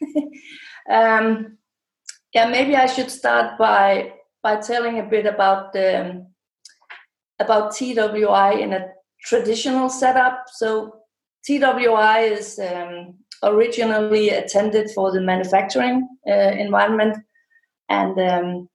um, 0.91 1.57
yeah, 2.35 2.49
maybe 2.49 2.77
I 2.77 2.87
should 2.87 3.11
start 3.11 3.59
by 3.59 4.13
by 4.43 4.57
telling 4.57 4.99
a 4.99 5.03
bit 5.03 5.27
about 5.27 5.73
the 5.73 6.27
about 7.39 7.75
TWI 7.75 8.53
in 8.61 8.75
a 8.75 8.89
traditional 9.25 9.89
setup. 9.89 10.45
So, 10.49 11.01
TWI 11.47 12.21
is 12.21 12.59
um, 12.59 13.20
originally 13.43 14.31
attended 14.31 14.91
for 14.91 15.13
the 15.13 15.21
manufacturing 15.21 16.09
uh, 16.29 16.33
environment 16.33 17.17
and 17.89 18.19
um, 18.21 18.69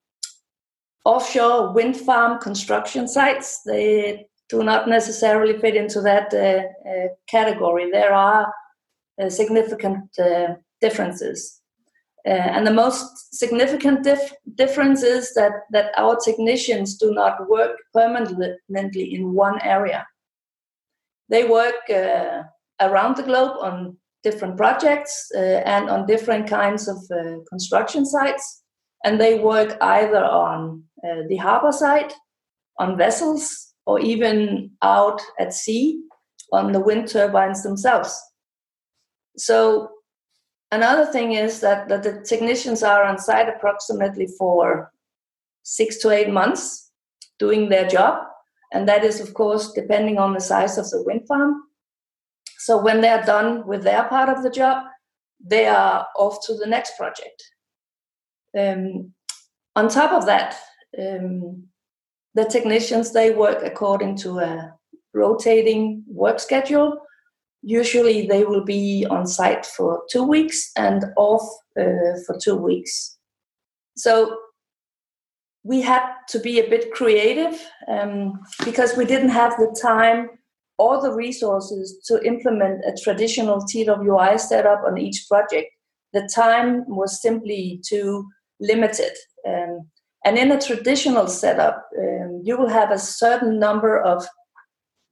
offshore 1.03 1.73
wind 1.73 1.95
farm 1.95 2.39
construction 2.39 3.07
sites. 3.07 3.61
They 3.63 4.27
do 4.49 4.63
not 4.63 4.87
necessarily 4.87 5.57
fit 5.59 5.75
into 5.75 6.01
that 6.01 6.33
uh, 6.33 6.89
uh, 6.89 7.07
category. 7.27 7.89
There 7.91 8.13
are 8.13 8.53
uh, 9.21 9.29
significant 9.29 10.17
uh, 10.19 10.55
differences. 10.81 11.61
And 12.27 12.65
the 12.65 12.73
most 12.73 13.35
significant 13.35 14.03
dif- 14.03 14.33
difference 14.55 15.03
is 15.03 15.35
that, 15.35 15.51
that 15.69 15.91
our 15.95 16.17
technicians 16.25 16.97
do 16.97 17.13
not 17.13 17.47
work 17.47 17.77
permanently 17.93 19.13
in 19.13 19.31
one 19.31 19.61
area. 19.61 20.07
They 21.29 21.43
work 21.43 21.75
around 22.81 23.17
the 23.17 23.21
globe 23.21 23.57
on 23.61 23.97
different 24.25 24.57
projects 24.57 25.31
uh, 25.35 25.61
and 25.75 25.89
on 25.89 26.05
different 26.05 26.49
kinds 26.49 26.89
of 26.89 26.97
uh, 27.11 27.37
construction 27.49 28.05
sites. 28.05 28.63
And 29.05 29.21
they 29.21 29.39
work 29.39 29.77
either 29.79 30.23
on 30.23 30.83
uh, 31.07 31.21
the 31.29 31.37
harbor 31.37 31.71
side, 31.71 32.11
on 32.79 32.97
vessels, 32.97 33.73
or 33.85 33.99
even 33.99 34.71
out 34.81 35.21
at 35.39 35.53
sea 35.53 36.01
on 36.51 36.71
the 36.71 36.79
wind 36.79 37.07
turbines 37.07 37.63
themselves. 37.63 38.11
So 39.37 39.95
Another 40.71 41.05
thing 41.05 41.33
is 41.33 41.61
that, 41.61 41.87
that 41.89 42.03
the 42.03 42.21
technicians 42.21 42.83
are 42.83 43.03
on 43.03 43.17
site 43.17 43.47
approximately 43.47 44.27
for 44.37 44.91
six 45.63 45.97
to 45.99 46.09
eight 46.09 46.29
months 46.29 46.91
doing 47.39 47.69
their 47.69 47.87
job. 47.87 48.25
And 48.73 48.87
that 48.89 49.03
is, 49.03 49.21
of 49.21 49.33
course, 49.33 49.71
depending 49.71 50.17
on 50.17 50.33
the 50.33 50.41
size 50.41 50.77
of 50.77 50.89
the 50.89 51.01
wind 51.03 51.27
farm. 51.27 51.63
So 52.59 52.81
when 52.81 53.01
they 53.01 53.09
are 53.09 53.25
done 53.25 53.65
with 53.67 53.83
their 53.83 54.03
part 54.05 54.29
of 54.29 54.43
the 54.43 54.49
job, 54.49 54.83
they 55.39 55.67
are 55.67 56.07
off 56.17 56.45
to 56.47 56.55
the 56.55 56.67
next 56.67 56.97
project. 56.97 57.43
Um, 58.57 59.13
on 59.75 59.89
top 59.89 60.13
of 60.13 60.25
that, 60.25 60.57
um, 60.97 61.65
the 62.33 62.45
technicians 62.45 63.11
they 63.11 63.31
work 63.31 63.61
according 63.63 64.17
to 64.17 64.39
a 64.39 64.73
rotating 65.13 66.03
work 66.07 66.39
schedule 66.39 67.01
usually 67.65 68.27
they 68.27 68.43
will 68.43 68.63
be 68.63 69.07
on 69.09 69.25
site 69.25 69.65
for 69.65 70.03
two 70.11 70.23
weeks 70.23 70.71
and 70.77 71.03
off 71.17 71.41
uh, 71.79 72.13
for 72.25 72.37
two 72.39 72.55
weeks. 72.55 73.17
So 73.97 74.37
we 75.63 75.81
had 75.81 76.05
to 76.29 76.39
be 76.39 76.59
a 76.59 76.69
bit 76.69 76.91
creative 76.93 77.59
um, 77.87 78.39
because 78.63 78.95
we 78.95 79.03
didn't 79.03 79.29
have 79.29 79.57
the 79.57 79.75
time 79.81 80.29
or 80.77 81.01
the 81.01 81.11
resources 81.11 82.01
to 82.05 82.21
implement 82.25 82.83
a 82.85 82.95
traditional 83.01 83.61
TWI 83.61 84.37
setup 84.37 84.83
on 84.85 84.97
each 84.97 85.25
project. 85.29 85.71
The 86.13 86.29
time 86.33 86.83
was 86.87 87.21
simply 87.21 87.81
too 87.87 88.27
limited. 88.59 89.11
Um, 89.47 89.87
and 90.25 90.37
in 90.37 90.51
a 90.51 90.59
traditional 90.59 91.27
setup, 91.27 91.87
um, 91.97 92.41
you 92.43 92.57
will 92.57 92.69
have 92.69 92.91
a 92.91 92.99
certain 92.99 93.59
number 93.59 94.01
of 94.01 94.25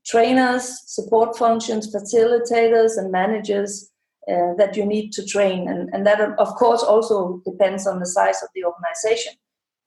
trainers, 0.06 0.82
support 0.86 1.38
functions, 1.38 1.94
facilitators, 1.94 2.98
and 2.98 3.12
managers 3.12 3.92
uh, 4.30 4.54
that 4.58 4.76
you 4.76 4.86
need 4.86 5.12
to 5.14 5.26
train. 5.26 5.68
And, 5.68 5.90
and 5.94 6.06
that, 6.08 6.20
of 6.40 6.56
course, 6.56 6.84
also 6.84 7.42
depends 7.46 7.86
on 7.88 8.00
the 8.00 8.06
size 8.06 8.42
of 8.42 8.50
the 8.56 8.66
organization. 8.66 9.34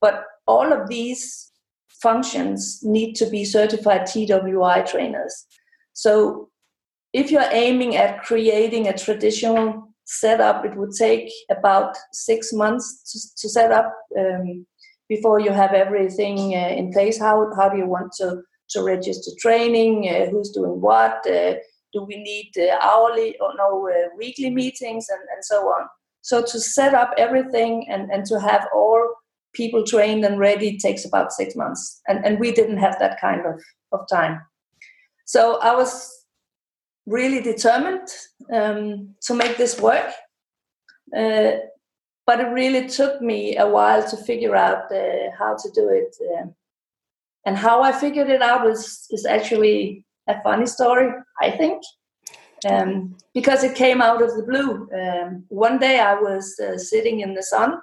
But 0.00 0.24
all 0.46 0.72
of 0.72 0.88
these 0.88 1.50
functions 2.02 2.80
need 2.82 3.14
to 3.14 3.26
be 3.26 3.44
certified 3.44 4.06
TWI 4.06 4.82
trainers. 4.82 5.46
So 5.96 6.50
if 7.14 7.30
you're 7.30 7.52
aiming 7.64 7.96
at 7.96 8.22
creating 8.22 8.86
a 8.86 8.96
traditional 8.96 9.88
setup, 10.04 10.64
it 10.66 10.76
would 10.76 10.92
take 10.92 11.32
about 11.50 11.96
six 12.12 12.52
months 12.52 12.86
to, 13.10 13.18
to 13.40 13.48
set 13.48 13.72
up 13.72 13.90
um, 14.18 14.66
before 15.08 15.40
you 15.40 15.52
have 15.52 15.72
everything 15.72 16.54
uh, 16.54 16.68
in 16.80 16.92
place. 16.92 17.18
How, 17.18 17.50
how 17.56 17.70
do 17.70 17.78
you 17.78 17.86
want 17.86 18.12
to 18.18 18.42
to 18.70 18.82
register 18.82 19.30
training, 19.40 20.08
uh, 20.08 20.26
who's 20.28 20.50
doing 20.50 20.80
what, 20.80 21.24
uh, 21.26 21.54
do 21.92 22.02
we 22.02 22.16
need 22.16 22.50
uh, 22.58 22.76
hourly 22.82 23.38
or 23.38 23.52
no 23.56 23.88
weekly 24.18 24.50
meetings, 24.50 25.06
and, 25.08 25.20
and 25.32 25.44
so 25.44 25.58
on. 25.68 25.86
So 26.22 26.42
to 26.42 26.60
set 26.60 26.92
up 26.92 27.12
everything 27.16 27.86
and, 27.88 28.10
and 28.10 28.26
to 28.26 28.40
have 28.40 28.66
all 28.74 29.00
people 29.54 29.84
trained 29.84 30.24
and 30.24 30.40
ready 30.40 30.76
takes 30.76 31.04
about 31.04 31.32
six 31.32 31.54
months. 31.54 32.02
And, 32.08 32.26
and 32.26 32.40
we 32.40 32.50
didn't 32.50 32.78
have 32.78 32.98
that 32.98 33.20
kind 33.20 33.42
of, 33.46 33.62
of 33.92 34.00
time. 34.10 34.40
So 35.26 35.60
I 35.60 35.74
was 35.74 36.24
really 37.04 37.40
determined 37.40 38.08
um, 38.52 39.14
to 39.22 39.34
make 39.34 39.56
this 39.56 39.78
work. 39.80 40.10
Uh, 41.16 41.52
but 42.26 42.40
it 42.40 42.48
really 42.48 42.88
took 42.88 43.22
me 43.22 43.56
a 43.56 43.68
while 43.68 44.02
to 44.08 44.16
figure 44.16 44.56
out 44.56 44.90
uh, 44.92 45.30
how 45.38 45.56
to 45.56 45.70
do 45.72 45.88
it. 45.88 46.16
Uh, 46.20 46.46
and 47.44 47.56
how 47.56 47.82
I 47.82 47.92
figured 47.92 48.28
it 48.28 48.42
out 48.42 48.66
is 48.66 49.06
is 49.10 49.24
actually 49.24 50.04
a 50.26 50.42
funny 50.42 50.66
story, 50.66 51.12
I 51.40 51.50
think, 51.52 51.80
um, 52.68 53.16
because 53.32 53.62
it 53.62 53.76
came 53.76 54.02
out 54.02 54.20
of 54.20 54.34
the 54.36 54.42
blue. 54.42 54.88
Um, 54.92 55.44
one 55.48 55.78
day 55.78 56.00
I 56.00 56.14
was 56.14 56.58
uh, 56.58 56.76
sitting 56.76 57.20
in 57.20 57.34
the 57.34 57.42
sun 57.44 57.78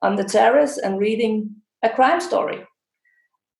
on 0.00 0.16
the 0.16 0.24
terrace 0.24 0.78
and 0.78 0.98
reading 0.98 1.54
a 1.82 1.90
crime 1.90 2.20
story, 2.20 2.66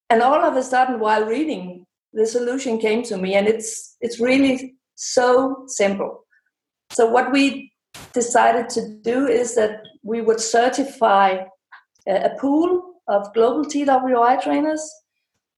and 0.09 0.23
all 0.23 0.43
of 0.43 0.57
a 0.57 0.63
sudden, 0.63 0.99
while 0.99 1.27
reading, 1.27 1.87
the 2.13 2.27
solution 2.27 2.79
came 2.79 3.03
to 3.05 3.17
me, 3.17 3.35
and 3.35 3.47
it's 3.47 3.97
it's 4.01 4.21
really 4.21 4.75
so 4.95 5.65
simple. 5.67 6.25
So 6.93 7.07
what 7.07 7.33
we 7.33 7.73
decided 8.13 8.69
to 8.71 8.99
do 9.03 9.27
is 9.27 9.55
that 9.55 9.83
we 10.03 10.21
would 10.21 10.41
certify 10.41 11.45
a 12.07 12.31
pool 12.41 12.95
of 13.09 13.33
global 13.35 13.65
TWI 13.65 14.37
trainers 14.43 14.83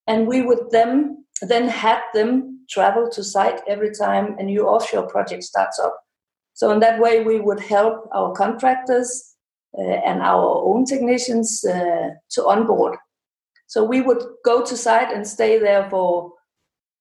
and 0.06 0.26
we 0.26 0.42
would 0.42 0.70
then 0.70 1.24
then 1.42 1.68
have 1.68 2.02
them 2.14 2.60
travel 2.70 3.08
to 3.10 3.22
site 3.22 3.60
every 3.66 3.90
time 3.92 4.36
a 4.38 4.42
new 4.42 4.66
offshore 4.66 5.06
project 5.08 5.42
starts 5.42 5.78
up. 5.78 5.98
So 6.54 6.70
in 6.70 6.80
that 6.80 7.00
way, 7.00 7.22
we 7.22 7.40
would 7.40 7.60
help 7.60 8.08
our 8.12 8.32
contractors 8.32 9.34
uh, 9.76 9.82
and 9.82 10.22
our 10.22 10.62
own 10.64 10.84
technicians 10.84 11.64
uh, 11.64 12.10
to 12.30 12.46
onboard. 12.46 12.96
So 13.66 13.82
we 13.82 14.00
would 14.00 14.22
go 14.44 14.64
to 14.64 14.76
site 14.76 15.12
and 15.12 15.26
stay 15.26 15.58
there 15.58 15.90
for 15.90 16.32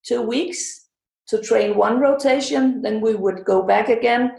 two 0.05 0.21
weeks 0.21 0.89
to 1.27 1.41
train 1.41 1.75
one 1.75 1.99
rotation. 1.99 2.81
Then 2.81 3.01
we 3.01 3.15
would 3.15 3.45
go 3.45 3.63
back 3.63 3.89
again 3.89 4.31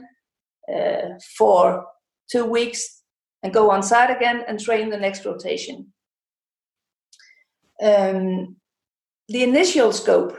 uh, 0.72 1.18
for 1.36 1.86
two 2.30 2.44
weeks 2.44 3.02
and 3.42 3.52
go 3.52 3.70
on 3.70 3.82
site 3.82 4.10
again 4.10 4.44
and 4.48 4.58
train 4.58 4.90
the 4.90 4.96
next 4.96 5.24
rotation. 5.24 5.92
Um, 7.82 8.56
the 9.28 9.42
initial 9.42 9.92
scope 9.92 10.36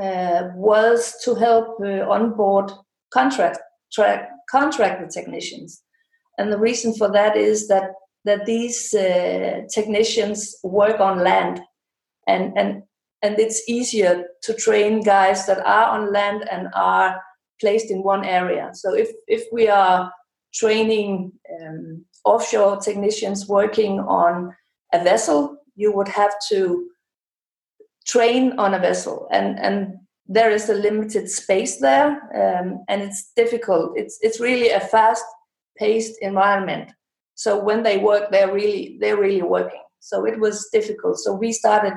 uh, 0.00 0.48
was 0.54 1.14
to 1.24 1.34
help 1.34 1.80
uh, 1.80 2.08
onboard 2.08 2.70
contract 3.10 3.58
track, 3.92 4.28
contracted 4.50 5.10
technicians, 5.10 5.82
and 6.36 6.52
the 6.52 6.58
reason 6.58 6.94
for 6.94 7.10
that 7.10 7.36
is 7.36 7.68
that 7.68 7.90
that 8.24 8.46
these 8.46 8.94
uh, 8.94 9.62
technicians 9.72 10.56
work 10.62 11.00
on 11.00 11.24
land, 11.24 11.60
and 12.26 12.56
and 12.56 12.82
and 13.22 13.38
it's 13.38 13.68
easier 13.68 14.24
to 14.42 14.54
train 14.54 15.02
guys 15.02 15.46
that 15.46 15.64
are 15.66 15.98
on 15.98 16.12
land 16.12 16.48
and 16.50 16.68
are 16.74 17.20
placed 17.60 17.90
in 17.90 18.02
one 18.02 18.24
area. 18.24 18.70
So 18.72 18.94
if 18.94 19.10
if 19.26 19.44
we 19.52 19.68
are 19.68 20.12
training 20.54 21.32
um, 21.60 22.04
offshore 22.24 22.76
technicians 22.78 23.48
working 23.48 24.00
on 24.00 24.54
a 24.92 25.02
vessel, 25.02 25.56
you 25.74 25.92
would 25.92 26.08
have 26.08 26.32
to 26.50 26.88
train 28.06 28.58
on 28.58 28.74
a 28.74 28.78
vessel. 28.78 29.28
And 29.32 29.58
and 29.58 29.94
there 30.26 30.50
is 30.50 30.68
a 30.68 30.74
limited 30.74 31.30
space 31.30 31.80
there 31.80 32.10
um, 32.34 32.84
and 32.88 33.02
it's 33.02 33.32
difficult. 33.34 33.92
It's 33.96 34.18
it's 34.20 34.40
really 34.40 34.70
a 34.70 34.80
fast 34.80 35.24
paced 35.76 36.18
environment. 36.20 36.92
So 37.34 37.58
when 37.62 37.82
they 37.82 37.98
work 37.98 38.30
they're 38.30 38.52
really 38.52 38.98
they're 39.00 39.20
really 39.20 39.42
working. 39.42 39.82
So 40.00 40.24
it 40.26 40.38
was 40.38 40.68
difficult. 40.72 41.18
So 41.18 41.32
we 41.34 41.52
started 41.52 41.94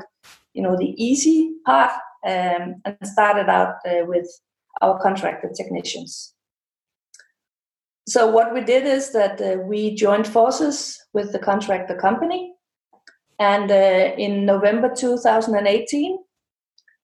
you 0.53 0.61
know 0.61 0.75
the 0.77 0.93
easy 1.03 1.51
part 1.65 1.91
um, 2.25 2.75
and 2.85 2.97
started 3.03 3.49
out 3.49 3.75
uh, 3.87 4.05
with 4.05 4.27
our 4.81 5.01
contracted 5.01 5.51
technicians 5.55 6.33
so 8.07 8.27
what 8.27 8.53
we 8.53 8.61
did 8.61 8.85
is 8.85 9.11
that 9.13 9.39
uh, 9.41 9.57
we 9.61 9.95
joined 9.95 10.27
forces 10.27 10.99
with 11.13 11.31
the 11.31 11.39
contractor 11.39 11.95
company 11.95 12.51
and 13.41 13.71
uh, 13.71 14.13
in 14.19 14.45
November 14.45 14.93
2018, 14.95 16.19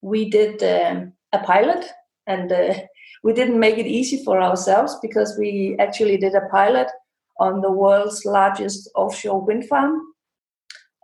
we 0.02 0.30
did 0.30 0.62
um, 0.62 1.14
a 1.34 1.40
pilot, 1.40 1.84
and 2.28 2.52
uh, 2.52 2.76
we 3.24 3.34
didn't 3.34 3.60
make 3.60 3.80
it 3.80 3.88
easy 3.88 4.24
for 4.24 4.40
ourselves 4.40 4.96
because 5.02 5.36
we 5.40 5.76
actually 5.80 6.18
did 6.18 6.36
a 6.36 6.48
pilot 6.52 6.90
on 7.40 7.62
the 7.62 7.72
world's 7.72 8.24
largest 8.24 8.88
offshore 8.94 9.44
wind 9.44 9.68
farm. 9.68 10.00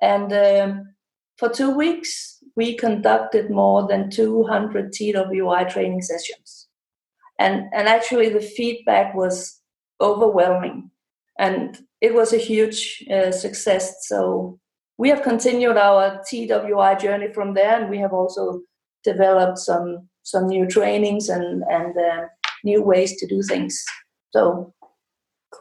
And 0.03 0.31
um, 0.33 0.92
for 1.37 1.49
two 1.49 1.71
weeks, 1.71 2.39
we 2.55 2.75
conducted 2.75 3.49
more 3.49 3.87
than 3.87 4.09
200 4.09 4.91
TWI 4.93 5.63
training 5.65 6.01
sessions. 6.01 6.67
And, 7.39 7.65
and 7.73 7.87
actually, 7.87 8.29
the 8.29 8.41
feedback 8.41 9.15
was 9.15 9.59
overwhelming. 9.99 10.91
And 11.39 11.79
it 12.01 12.13
was 12.13 12.33
a 12.33 12.37
huge 12.37 13.03
uh, 13.11 13.31
success. 13.31 14.07
So 14.07 14.59
we 14.97 15.09
have 15.09 15.23
continued 15.23 15.77
our 15.77 16.21
TWI 16.29 16.95
journey 16.95 17.33
from 17.33 17.55
there, 17.55 17.81
and 17.81 17.89
we 17.89 17.97
have 17.97 18.13
also 18.13 18.61
developed 19.03 19.57
some 19.57 20.07
some 20.25 20.47
new 20.47 20.67
trainings 20.67 21.27
and 21.29 21.63
and 21.69 21.97
uh, 21.97 22.27
new 22.63 22.83
ways 22.83 23.17
to 23.17 23.25
do 23.25 23.41
things. 23.41 23.83
So 24.31 24.73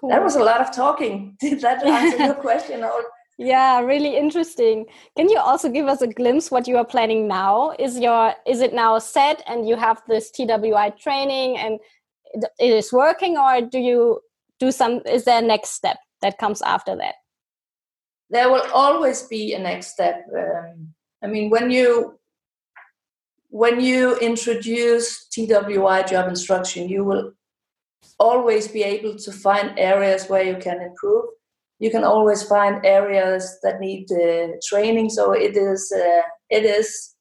Cool. 0.00 0.11
That 0.11 0.22
was 0.22 0.37
a 0.37 0.42
lot 0.42 0.61
of 0.61 0.72
talking. 0.74 1.37
Did 1.40 1.61
that 1.61 1.85
answer 1.85 2.24
your 2.24 2.35
question? 2.35 2.82
Or? 2.82 3.04
Yeah, 3.38 3.81
really 3.81 4.16
interesting. 4.16 4.87
Can 5.16 5.29
you 5.29 5.38
also 5.38 5.68
give 5.71 5.87
us 5.87 6.03
a 6.03 6.07
glimpse 6.07 6.51
what 6.51 6.68
you 6.68 6.77
are 6.77 6.85
planning 6.85 7.27
now? 7.27 7.75
Is 7.79 7.99
your 7.99 8.35
is 8.47 8.61
it 8.61 8.75
now 8.75 8.99
set 8.99 9.42
and 9.47 9.68
you 9.68 9.77
have 9.77 10.03
this 10.07 10.31
TWI 10.31 10.90
training 11.01 11.59
and 11.59 11.81
it 12.35 12.73
is 12.73 12.92
working 12.92 13.37
or 13.38 13.62
do 13.62 13.79
you 13.79 14.21
do 14.59 14.71
some 14.71 15.01
is 15.07 15.25
there 15.25 15.38
a 15.38 15.47
next 15.47 15.71
step 15.71 15.97
that 16.21 16.38
comes 16.38 16.62
after 16.62 16.95
that? 16.97 17.14
There 18.31 18.51
will 18.51 18.66
always 18.73 19.23
be 19.23 19.55
a 19.55 19.59
next 19.59 19.88
step. 19.88 20.27
Um, 20.37 20.95
I 21.23 21.27
mean 21.27 21.51
when 21.51 21.71
you 21.71 22.18
when 23.49 23.81
you 23.81 24.16
introduce 24.18 25.27
TWI 25.29 26.03
job 26.05 26.29
instruction, 26.29 26.88
you 26.88 27.05
will 27.05 27.33
always 28.18 28.68
be 28.68 28.83
able 28.83 29.16
to 29.16 29.33
find 29.33 29.79
areas 29.79 30.29
where 30.29 30.42
you 30.42 30.57
can 30.57 30.81
improve. 30.81 31.27
You 31.83 31.90
can 31.90 32.05
always 32.05 32.45
find 32.45 32.87
areas 32.87 33.59
that 33.64 33.81
need 33.81 34.07
uh, 34.12 34.53
training. 34.68 35.11
So 35.11 35.33
it 35.33 35.57
is 35.57 35.92
uh, 35.92 36.23
it 36.49 36.64
is 36.64 37.16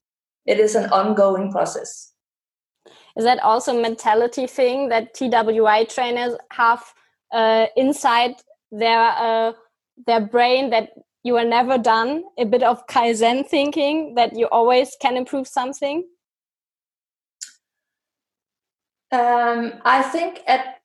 it 0.46 0.60
is 0.60 0.76
an 0.76 0.92
ongoing 0.92 1.52
process. 1.52 2.14
Is 3.18 3.24
that 3.24 3.40
also 3.40 3.76
a 3.76 3.82
mentality 3.82 4.46
thing 4.46 4.90
that 4.90 5.16
TWI 5.16 5.86
trainers 5.86 6.36
have 6.52 6.84
uh, 7.34 7.66
inside 7.76 8.36
their 8.72 9.02
uh, 9.18 9.54
their 10.06 10.22
brain 10.22 10.70
that 10.70 10.90
you 11.24 11.38
are 11.38 11.50
never 11.58 11.80
done? 11.80 12.24
A 12.38 12.46
bit 12.46 12.62
of 12.62 12.86
kaizen 12.86 13.48
thinking 13.48 14.14
that 14.14 14.38
you 14.38 14.46
always 14.52 14.96
can 15.02 15.18
improve 15.18 15.48
something. 15.48 16.04
Um, 19.12 19.74
I 19.84 20.04
think 20.04 20.42
at 20.46 20.81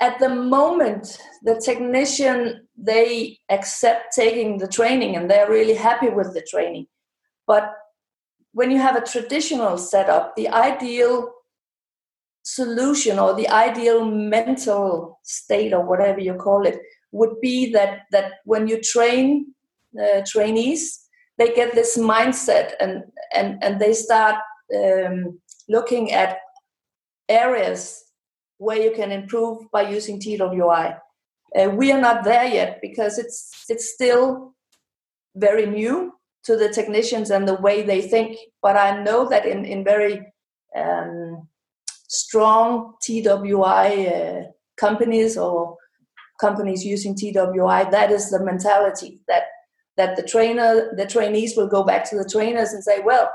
at 0.00 0.18
the 0.18 0.28
moment 0.28 1.18
the 1.42 1.60
technician 1.64 2.66
they 2.76 3.38
accept 3.50 4.14
taking 4.14 4.58
the 4.58 4.68
training 4.68 5.16
and 5.16 5.30
they're 5.30 5.50
really 5.50 5.74
happy 5.74 6.08
with 6.08 6.32
the 6.34 6.42
training. 6.50 6.86
But 7.46 7.72
when 8.52 8.70
you 8.70 8.78
have 8.78 8.96
a 8.96 9.04
traditional 9.04 9.76
setup 9.78 10.34
the 10.36 10.48
ideal 10.48 11.30
solution 12.42 13.18
or 13.18 13.34
the 13.34 13.48
ideal 13.48 14.04
mental 14.04 15.20
state 15.22 15.72
or 15.72 15.84
whatever 15.84 16.20
you 16.20 16.34
call 16.34 16.66
it 16.66 16.80
would 17.12 17.40
be 17.40 17.70
that 17.72 18.02
that 18.10 18.32
when 18.44 18.66
you 18.66 18.80
train 18.80 19.54
uh, 20.02 20.22
trainees 20.26 21.00
they 21.38 21.52
get 21.54 21.74
this 21.74 21.98
mindset 21.98 22.72
and 22.80 23.02
and 23.34 23.62
and 23.62 23.80
they 23.80 23.92
start 23.92 24.36
um, 24.74 25.38
looking 25.68 26.12
at 26.12 26.38
areas 27.28 28.09
where 28.60 28.80
you 28.80 28.92
can 28.92 29.10
improve 29.10 29.70
by 29.72 29.88
using 29.88 30.20
TWI. 30.20 30.94
Uh, 31.58 31.70
we 31.70 31.90
are 31.90 32.00
not 32.00 32.24
there 32.24 32.44
yet 32.44 32.78
because 32.80 33.18
it's 33.18 33.64
it's 33.68 33.92
still 33.92 34.54
very 35.34 35.66
new 35.66 36.12
to 36.44 36.56
the 36.56 36.68
technicians 36.68 37.30
and 37.30 37.48
the 37.48 37.54
way 37.54 37.82
they 37.82 38.02
think. 38.02 38.38
But 38.62 38.76
I 38.76 39.02
know 39.02 39.28
that 39.28 39.46
in 39.46 39.64
in 39.64 39.82
very 39.82 40.20
um, 40.76 41.48
strong 42.08 42.94
TWI 43.02 44.06
uh, 44.06 44.42
companies 44.76 45.38
or 45.38 45.76
companies 46.40 46.84
using 46.84 47.16
TWI, 47.16 47.90
that 47.90 48.10
is 48.10 48.30
the 48.30 48.44
mentality 48.44 49.22
that 49.26 49.44
that 49.96 50.16
the 50.16 50.22
trainer, 50.22 50.94
the 50.96 51.06
trainees 51.06 51.56
will 51.56 51.66
go 51.66 51.82
back 51.82 52.08
to 52.10 52.16
the 52.16 52.28
trainers 52.28 52.72
and 52.72 52.84
say, 52.84 53.00
well, 53.00 53.30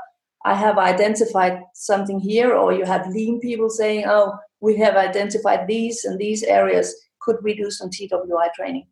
I 0.46 0.54
have 0.54 0.78
identified 0.78 1.60
something 1.74 2.20
here, 2.20 2.54
or 2.54 2.72
you 2.72 2.84
have 2.84 3.08
lean 3.08 3.40
people 3.40 3.68
saying, 3.68 4.04
oh, 4.06 4.38
we 4.60 4.76
have 4.76 4.94
identified 4.94 5.66
these 5.66 6.04
and 6.04 6.20
these 6.20 6.44
areas. 6.44 6.94
Could 7.20 7.38
we 7.42 7.56
do 7.56 7.68
some 7.68 7.90
TWI 7.90 8.48
training? 8.54 8.86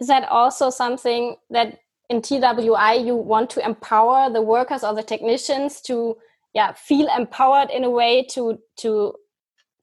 Is 0.00 0.06
that 0.06 0.28
also 0.28 0.70
something 0.70 1.34
that 1.50 1.78
in 2.08 2.22
TWI 2.22 2.94
you 2.94 3.16
want 3.16 3.50
to 3.50 3.66
empower 3.66 4.30
the 4.30 4.42
workers 4.42 4.84
or 4.84 4.94
the 4.94 5.02
technicians 5.02 5.80
to 5.82 6.16
yeah 6.52 6.72
feel 6.72 7.08
empowered 7.16 7.70
in 7.70 7.82
a 7.82 7.90
way 7.90 8.24
to 8.30 8.56
to 8.76 9.12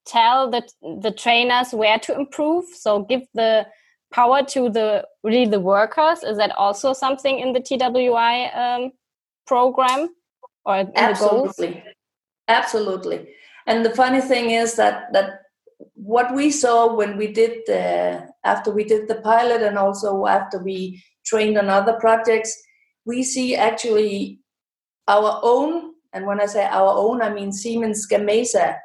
tell 0.05 0.49
the 0.49 0.61
the 1.01 1.11
trainers 1.11 1.73
where 1.73 1.99
to 1.99 2.15
improve 2.15 2.65
so 2.65 3.03
give 3.03 3.23
the 3.33 3.65
power 4.11 4.43
to 4.43 4.69
the 4.69 5.05
really 5.23 5.45
the 5.45 5.59
workers 5.59 6.23
is 6.23 6.37
that 6.37 6.51
also 6.51 6.93
something 6.93 7.39
in 7.39 7.53
the 7.53 7.59
twi 7.59 8.45
um, 8.49 8.91
program 9.45 10.09
or 10.65 10.91
absolutely. 10.95 11.83
Absolutely. 12.47 13.29
And 13.67 13.85
the 13.85 13.95
funny 13.95 14.21
thing 14.21 14.51
is 14.51 14.75
that 14.75 15.13
that 15.13 15.41
what 15.93 16.33
we 16.33 16.51
saw 16.51 16.93
when 16.95 17.17
we 17.17 17.27
did 17.27 17.59
the 17.67 18.27
after 18.43 18.71
we 18.71 18.83
did 18.83 19.07
the 19.07 19.21
pilot 19.21 19.61
and 19.61 19.77
also 19.77 20.25
after 20.25 20.59
we 20.59 21.01
trained 21.25 21.57
on 21.57 21.69
other 21.69 21.93
projects 21.99 22.55
we 23.05 23.23
see 23.23 23.55
actually 23.55 24.39
our 25.07 25.39
own 25.43 25.93
and 26.13 26.25
when 26.25 26.41
i 26.41 26.45
say 26.45 26.65
our 26.65 26.93
own 26.97 27.21
i 27.21 27.29
mean 27.33 27.51
siemens 27.51 28.07
gamesa 28.07 28.77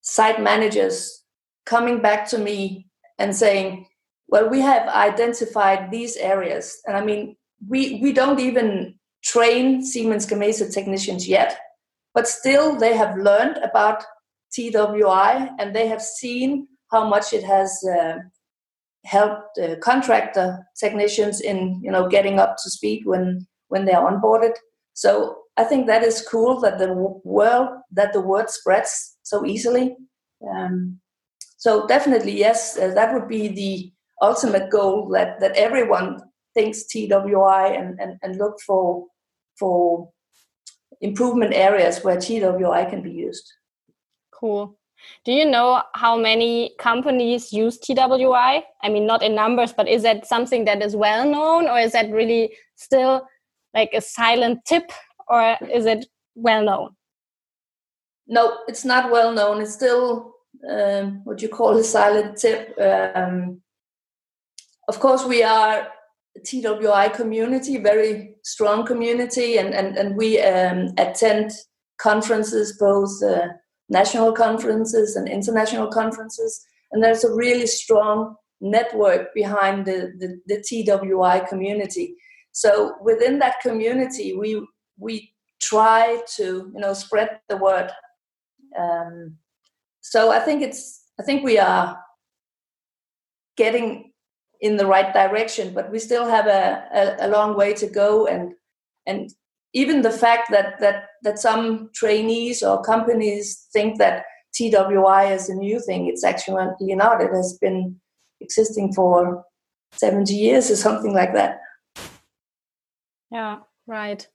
site 0.00 0.40
managers 0.40 1.24
coming 1.64 2.00
back 2.00 2.28
to 2.28 2.38
me 2.38 2.86
and 3.18 3.34
saying 3.34 3.86
well 4.28 4.48
we 4.48 4.60
have 4.60 4.88
identified 4.88 5.90
these 5.90 6.16
areas. 6.16 6.80
And 6.86 6.96
i 6.96 7.04
mean 7.04 7.36
we 7.68 8.00
we 8.02 8.12
don't 8.12 8.40
even 8.40 8.95
train 9.32 9.84
siemens 9.84 10.26
gamesa 10.26 10.72
technicians 10.72 11.28
yet 11.28 11.58
but 12.14 12.26
still 12.26 12.76
they 12.76 12.96
have 12.96 13.18
learned 13.18 13.58
about 13.58 14.02
TWI 14.56 15.50
and 15.58 15.74
they 15.74 15.86
have 15.86 16.00
seen 16.00 16.66
how 16.90 17.06
much 17.08 17.32
it 17.32 17.44
has 17.44 17.84
uh, 17.84 18.16
helped 19.04 19.58
uh, 19.58 19.76
contractor 19.76 20.66
technicians 20.80 21.40
in 21.40 21.80
you 21.82 21.90
know 21.90 22.08
getting 22.08 22.38
up 22.38 22.56
to 22.62 22.70
speed 22.70 23.02
when 23.04 23.46
when 23.68 23.84
they're 23.84 24.06
onboarded. 24.10 24.54
So 24.94 25.36
I 25.58 25.64
think 25.64 25.86
that 25.86 26.02
is 26.02 26.26
cool 26.26 26.60
that 26.60 26.78
the 26.78 26.94
world 27.24 27.68
that 27.92 28.12
the 28.12 28.20
word 28.20 28.48
spreads 28.48 29.16
so 29.22 29.44
easily. 29.44 29.96
Um, 30.50 30.98
so 31.58 31.86
definitely 31.86 32.38
yes, 32.38 32.78
uh, 32.78 32.94
that 32.94 33.12
would 33.12 33.28
be 33.28 33.48
the 33.48 33.92
ultimate 34.22 34.70
goal 34.70 35.08
that 35.10 35.40
that 35.40 35.56
everyone 35.56 36.22
thinks 36.54 36.84
TWI 36.84 37.76
and, 37.78 38.00
and, 38.00 38.18
and 38.22 38.38
look 38.38 38.58
for 38.66 39.06
for 39.58 40.10
improvement 41.00 41.52
areas 41.54 42.02
where 42.02 42.18
TWI 42.18 42.84
can 42.86 43.02
be 43.02 43.10
used. 43.10 43.52
Cool. 44.32 44.78
Do 45.24 45.32
you 45.32 45.44
know 45.44 45.82
how 45.94 46.16
many 46.16 46.74
companies 46.78 47.52
use 47.52 47.78
TWI? 47.78 48.64
I 48.82 48.88
mean, 48.88 49.06
not 49.06 49.22
in 49.22 49.34
numbers, 49.34 49.72
but 49.72 49.88
is 49.88 50.02
that 50.02 50.26
something 50.26 50.64
that 50.64 50.82
is 50.82 50.96
well 50.96 51.28
known, 51.28 51.68
or 51.68 51.78
is 51.78 51.92
that 51.92 52.10
really 52.10 52.54
still 52.76 53.26
like 53.74 53.90
a 53.92 54.00
silent 54.00 54.64
tip, 54.64 54.90
or 55.28 55.56
is 55.72 55.86
it 55.86 56.06
well 56.34 56.64
known? 56.64 56.96
No, 58.26 58.58
it's 58.68 58.84
not 58.84 59.10
well 59.10 59.32
known. 59.32 59.60
It's 59.60 59.74
still 59.74 60.34
um, 60.68 61.20
what 61.24 61.42
you 61.42 61.48
call 61.48 61.76
a 61.76 61.84
silent 61.84 62.38
tip. 62.38 62.76
Um, 62.80 63.60
of 64.88 64.98
course, 64.98 65.24
we 65.24 65.42
are 65.42 65.88
TWI 66.44 67.08
community, 67.08 67.78
very 67.78 68.36
strong 68.44 68.84
community, 68.84 69.58
and 69.58 69.74
and 69.74 69.96
and 69.96 70.16
we 70.16 70.40
um, 70.40 70.92
attend 70.98 71.52
conferences, 71.98 72.76
both 72.78 73.22
uh, 73.22 73.48
national 73.88 74.32
conferences 74.32 75.16
and 75.16 75.28
international 75.28 75.88
conferences, 75.88 76.64
and 76.92 77.02
there's 77.02 77.24
a 77.24 77.34
really 77.34 77.66
strong 77.66 78.36
network 78.60 79.34
behind 79.34 79.84
the, 79.84 80.12
the, 80.18 80.40
the 80.46 80.62
TWI 80.62 81.40
community. 81.40 82.14
So 82.52 82.94
within 83.02 83.38
that 83.40 83.60
community, 83.60 84.34
we 84.34 84.66
we 84.98 85.32
try 85.60 86.22
to 86.36 86.70
you 86.74 86.80
know 86.80 86.94
spread 86.94 87.40
the 87.48 87.56
word. 87.56 87.90
Um, 88.78 89.36
so 90.00 90.30
I 90.30 90.40
think 90.40 90.62
it's 90.62 91.02
I 91.20 91.22
think 91.22 91.44
we 91.44 91.58
are 91.58 91.98
getting 93.56 94.12
in 94.60 94.76
the 94.76 94.86
right 94.86 95.12
direction, 95.12 95.74
but 95.74 95.90
we 95.90 95.98
still 95.98 96.26
have 96.26 96.46
a, 96.46 96.84
a, 96.94 97.26
a 97.26 97.28
long 97.28 97.56
way 97.56 97.74
to 97.74 97.86
go. 97.86 98.26
And 98.26 98.54
and 99.06 99.30
even 99.72 100.02
the 100.02 100.10
fact 100.10 100.50
that 100.50 100.80
that 100.80 101.08
that 101.22 101.38
some 101.38 101.90
trainees 101.94 102.62
or 102.62 102.82
companies 102.82 103.68
think 103.72 103.98
that 103.98 104.24
TWI 104.54 105.32
is 105.32 105.48
a 105.48 105.54
new 105.54 105.80
thing, 105.80 106.06
it's 106.06 106.24
actually 106.24 106.56
not. 106.94 107.20
It 107.20 107.30
has 107.32 107.58
been 107.60 108.00
existing 108.40 108.92
for 108.94 109.44
70 109.92 110.34
years 110.34 110.70
or 110.70 110.76
something 110.76 111.12
like 111.12 111.34
that. 111.34 111.60
Yeah, 113.30 113.58
right. 113.86 114.26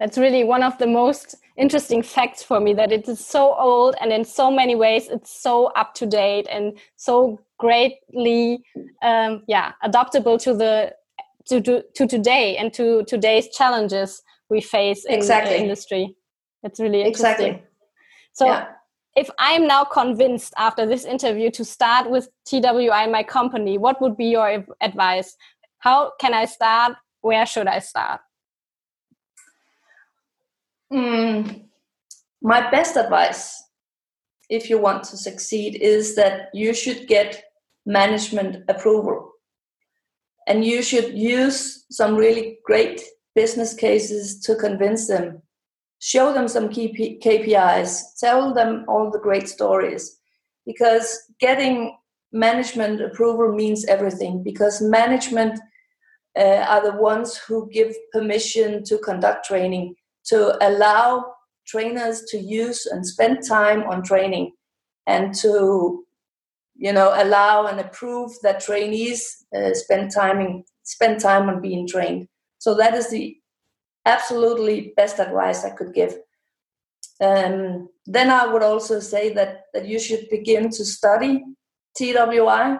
That's 0.00 0.18
really 0.18 0.44
one 0.44 0.62
of 0.62 0.76
the 0.78 0.86
most 0.86 1.36
interesting 1.56 2.02
facts 2.02 2.42
for 2.42 2.60
me 2.60 2.74
that 2.74 2.90
it 2.90 3.08
is 3.08 3.24
so 3.24 3.54
old 3.54 3.94
and 4.00 4.12
in 4.12 4.24
so 4.24 4.50
many 4.50 4.74
ways 4.74 5.08
it's 5.08 5.30
so 5.40 5.66
up 5.76 5.94
to 5.94 6.04
date 6.04 6.48
and 6.50 6.76
so 6.96 7.40
greatly 7.58 8.60
um, 9.02 9.44
yeah 9.46 9.72
adaptable 9.82 10.36
to 10.36 10.52
the 10.52 10.92
to, 11.46 11.60
to, 11.60 11.84
to 11.94 12.08
today 12.08 12.56
and 12.56 12.72
to 12.72 13.04
today's 13.04 13.48
challenges 13.50 14.20
we 14.50 14.60
face 14.60 15.04
in 15.04 15.14
exactly. 15.14 15.52
the 15.52 15.62
industry 15.62 16.16
it's 16.64 16.80
really 16.80 17.02
interesting 17.02 17.54
exactly 17.54 17.62
so 18.34 18.46
yeah. 18.46 18.66
if 19.14 19.30
I'm 19.38 19.66
now 19.66 19.84
convinced 19.84 20.52
after 20.58 20.84
this 20.86 21.04
interview 21.04 21.50
to 21.52 21.64
start 21.64 22.10
with 22.10 22.28
TWI, 22.46 23.06
my 23.06 23.22
company, 23.22 23.78
what 23.78 24.00
would 24.02 24.16
be 24.16 24.26
your 24.26 24.66
advice? 24.80 25.36
How 25.78 26.12
can 26.20 26.34
I 26.34 26.44
start? 26.44 26.96
Where 27.20 27.46
should 27.46 27.68
I 27.68 27.78
start? 27.78 28.20
Mm, 30.94 31.64
my 32.40 32.70
best 32.70 32.96
advice, 32.96 33.62
if 34.48 34.70
you 34.70 34.78
want 34.78 35.02
to 35.04 35.16
succeed, 35.16 35.76
is 35.76 36.14
that 36.14 36.50
you 36.54 36.72
should 36.72 37.08
get 37.08 37.44
management 37.84 38.64
approval. 38.68 39.32
And 40.46 40.64
you 40.64 40.82
should 40.82 41.18
use 41.18 41.86
some 41.90 42.14
really 42.14 42.58
great 42.64 43.02
business 43.34 43.74
cases 43.74 44.40
to 44.40 44.54
convince 44.54 45.08
them 45.08 45.42
show 46.04 46.34
them 46.34 46.46
some 46.46 46.68
key 46.68 47.18
KPIs, 47.24 48.18
tell 48.20 48.52
them 48.52 48.84
all 48.88 49.10
the 49.10 49.18
great 49.18 49.48
stories, 49.48 50.18
because 50.66 51.18
getting 51.40 51.96
management 52.30 53.00
approval 53.00 53.54
means 53.54 53.86
everything. 53.86 54.42
Because 54.42 54.82
management 54.82 55.58
uh, 56.38 56.66
are 56.68 56.82
the 56.82 56.98
ones 56.98 57.38
who 57.38 57.70
give 57.70 57.94
permission 58.12 58.84
to 58.84 58.98
conduct 58.98 59.46
training, 59.46 59.94
to 60.26 60.56
allow 60.66 61.34
trainers 61.66 62.22
to 62.28 62.38
use 62.38 62.86
and 62.86 63.06
spend 63.06 63.46
time 63.46 63.82
on 63.84 64.02
training, 64.02 64.52
and 65.06 65.34
to 65.34 66.04
you 66.76 66.92
know 66.92 67.12
allow 67.16 67.66
and 67.66 67.80
approve 67.80 68.32
that 68.42 68.60
trainees 68.60 69.44
uh, 69.56 69.74
spend 69.74 70.10
time 70.10 70.40
in, 70.40 70.64
spend 70.82 71.20
time 71.20 71.48
on 71.48 71.60
being 71.60 71.86
trained. 71.86 72.28
So 72.58 72.74
that 72.74 72.94
is 72.94 73.10
the 73.10 73.36
absolutely 74.06 74.92
best 74.96 75.18
advice 75.18 75.64
I 75.64 75.70
could 75.70 75.94
give. 75.94 76.16
Um, 77.20 77.88
then 78.06 78.30
I 78.30 78.46
would 78.46 78.62
also 78.62 79.00
say 79.00 79.32
that, 79.34 79.62
that 79.72 79.86
you 79.86 79.98
should 79.98 80.28
begin 80.30 80.70
to 80.70 80.84
study 80.84 81.42
TWI, 81.96 82.78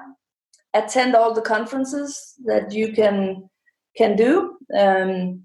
attend 0.75 1.15
all 1.15 1.33
the 1.33 1.41
conferences 1.41 2.35
that 2.45 2.73
you 2.73 2.93
can 2.93 3.49
can 3.97 4.17
do. 4.17 4.57
Um, 4.77 5.45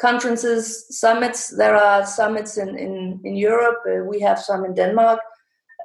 conferences, 0.00 0.86
summits. 0.90 1.48
There 1.56 1.76
are 1.76 2.06
summits 2.06 2.58
in 2.58 2.78
in, 2.78 3.20
in 3.24 3.36
Europe. 3.36 3.80
Uh, 3.86 4.04
we 4.04 4.20
have 4.20 4.38
some 4.38 4.64
in 4.64 4.74
Denmark. 4.74 5.20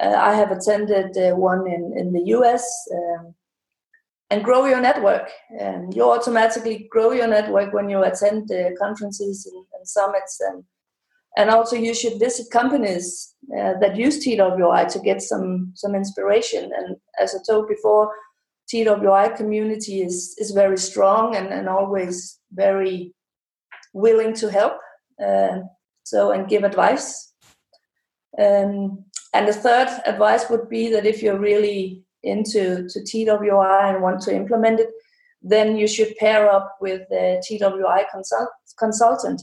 Uh, 0.02 0.16
I 0.30 0.34
have 0.36 0.52
attended 0.52 1.18
uh, 1.18 1.36
one 1.36 1.68
in 1.68 1.94
in 1.98 2.14
the 2.14 2.24
US. 2.36 2.64
Um, 2.92 3.36
and 4.32 4.44
grow 4.44 4.66
your 4.66 4.82
network. 4.82 5.30
And 5.60 5.94
you 5.96 6.04
automatically 6.10 6.88
grow 6.92 7.12
your 7.12 7.28
network 7.28 7.74
when 7.74 7.90
you 7.90 8.04
attend 8.04 8.48
the 8.48 8.76
conferences 8.80 9.46
and, 9.46 9.66
and 9.74 9.88
summits. 9.88 10.42
And, 10.42 10.64
and 11.38 11.50
also, 11.50 11.76
you 11.76 11.94
should 11.94 12.20
visit 12.20 12.48
companies 12.52 13.36
uh, 13.58 13.74
that 13.80 13.96
use 13.96 14.24
TWI 14.24 14.86
to 14.86 15.00
get 15.00 15.22
some, 15.22 15.72
some 15.76 15.96
inspiration. 15.96 16.72
And 16.76 16.96
as 17.20 17.36
I 17.36 17.40
told 17.48 17.68
before, 17.68 18.12
TWI 18.70 19.30
community 19.38 20.02
is, 20.02 20.36
is 20.38 20.52
very 20.52 20.78
strong 20.78 21.36
and, 21.36 21.48
and 21.48 21.70
always 21.70 22.40
very 22.52 23.15
willing 23.96 24.34
to 24.34 24.52
help. 24.52 24.78
Uh, 25.26 25.60
so, 26.04 26.32
and 26.32 26.48
give 26.48 26.64
advice. 26.64 27.34
Um, 28.38 29.06
and 29.34 29.48
the 29.48 29.54
third 29.54 29.88
advice 30.06 30.50
would 30.50 30.70
be 30.70 30.90
that 30.92 31.06
if 31.06 31.24
you're 31.24 31.40
really 31.40 32.04
into 32.22 32.88
to 32.90 33.04
TWI 33.04 33.90
and 33.90 34.04
want 34.04 34.22
to 34.22 34.36
implement 34.36 34.80
it, 34.80 34.90
then 35.42 35.78
you 35.78 35.88
should 35.88 36.16
pair 36.18 36.50
up 36.50 36.78
with 36.82 37.08
the 37.10 37.42
TWI 37.46 38.06
consult, 38.12 38.50
consultant. 38.78 39.42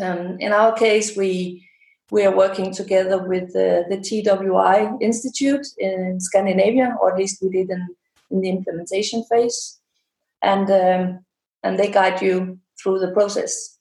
Um, 0.00 0.38
in 0.40 0.52
our 0.52 0.72
case, 0.72 1.16
we 1.16 1.66
we 2.10 2.24
are 2.26 2.36
working 2.36 2.72
together 2.72 3.18
with 3.18 3.52
the, 3.54 3.84
the 3.88 3.96
TWI 3.96 4.98
Institute 5.00 5.66
in 5.78 6.20
Scandinavia, 6.20 6.96
or 7.00 7.12
at 7.12 7.18
least 7.18 7.42
we 7.42 7.48
did 7.48 7.70
in, 7.70 7.88
in 8.30 8.40
the 8.40 8.50
implementation 8.50 9.24
phase, 9.24 9.80
and 10.42 10.70
um, 10.70 11.24
and 11.62 11.78
they 11.78 11.90
guide 11.90 12.20
you 12.20 12.58
through 12.82 12.98
the 13.00 13.12
process. 13.12 13.78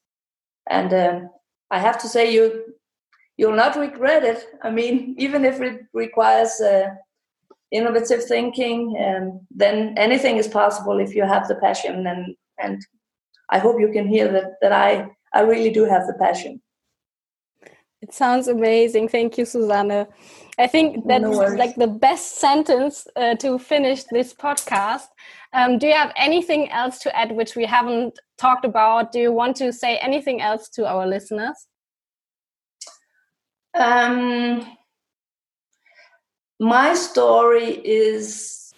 And 0.69 0.93
um, 0.93 1.29
I 1.71 1.79
have 1.79 1.99
to 2.01 2.07
say, 2.07 2.33
you 2.33 2.75
you'll 3.37 3.55
not 3.55 3.75
regret 3.75 4.23
it. 4.23 4.45
I 4.61 4.69
mean, 4.69 5.15
even 5.17 5.43
if 5.45 5.59
it 5.61 5.81
requires 5.93 6.61
uh, 6.61 6.89
innovative 7.73 8.23
thinking 8.23 8.95
and 8.97 9.41
then 9.49 9.95
anything 9.97 10.37
is 10.37 10.47
possible 10.47 10.99
if 10.99 11.15
you 11.15 11.23
have 11.23 11.47
the 11.47 11.55
passion 11.55 12.05
and 12.05 12.35
and 12.59 12.85
i 13.49 13.57
hope 13.57 13.79
you 13.79 13.91
can 13.91 14.07
hear 14.07 14.31
that 14.31 14.51
that 14.61 14.71
i 14.71 15.07
i 15.33 15.41
really 15.41 15.71
do 15.71 15.83
have 15.83 16.05
the 16.05 16.13
passion 16.19 16.61
it 18.03 18.13
sounds 18.13 18.49
amazing. 18.49 19.07
Thank 19.07 19.37
you 19.37 19.45
susanne 19.45 20.05
i 20.59 20.67
think 20.67 21.07
that's 21.07 21.21
no 21.21 21.31
like 21.61 21.75
the 21.75 21.87
best 21.87 22.37
sentence 22.37 23.07
uh, 23.15 23.35
to 23.35 23.57
finish 23.57 24.03
this 24.11 24.33
podcast. 24.33 25.07
Um, 25.53 25.77
do 25.79 25.87
you 25.87 25.93
have 25.93 26.11
anything 26.15 26.69
else 26.69 26.99
to 26.99 27.15
add 27.15 27.31
which 27.31 27.55
we 27.55 27.65
haven't 27.65 28.19
talked 28.37 28.65
about? 28.65 29.11
Do 29.11 29.19
you 29.19 29.31
want 29.31 29.55
to 29.57 29.71
say 29.71 29.97
anything 29.97 30.41
else 30.41 30.69
to 30.75 30.85
our 30.85 31.07
listeners? 31.07 31.57
Um 33.73 34.67
my 36.59 36.93
story 36.93 37.69
is 37.83 38.73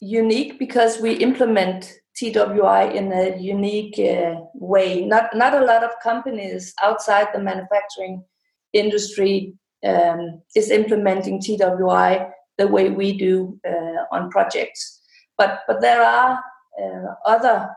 unique 0.00 0.58
because 0.58 1.00
we 1.00 1.12
implement 1.28 2.00
TWI 2.16 2.90
in 2.94 3.12
a 3.12 3.36
unique 3.38 3.98
uh, 3.98 4.40
way. 4.54 5.04
Not 5.04 5.34
not 5.34 5.54
a 5.54 5.64
lot 5.64 5.84
of 5.84 5.90
companies 6.02 6.74
outside 6.82 7.28
the 7.32 7.40
manufacturing 7.40 8.24
industry 8.72 9.54
um, 9.84 10.42
is 10.54 10.70
implementing 10.70 11.40
TWI 11.40 12.28
the 12.58 12.68
way 12.68 12.90
we 12.90 13.16
do 13.16 13.58
uh, 13.68 14.04
on 14.12 14.30
projects. 14.30 15.00
But 15.36 15.60
but 15.66 15.80
there 15.80 16.02
are 16.02 16.40
uh, 16.82 17.14
other 17.26 17.68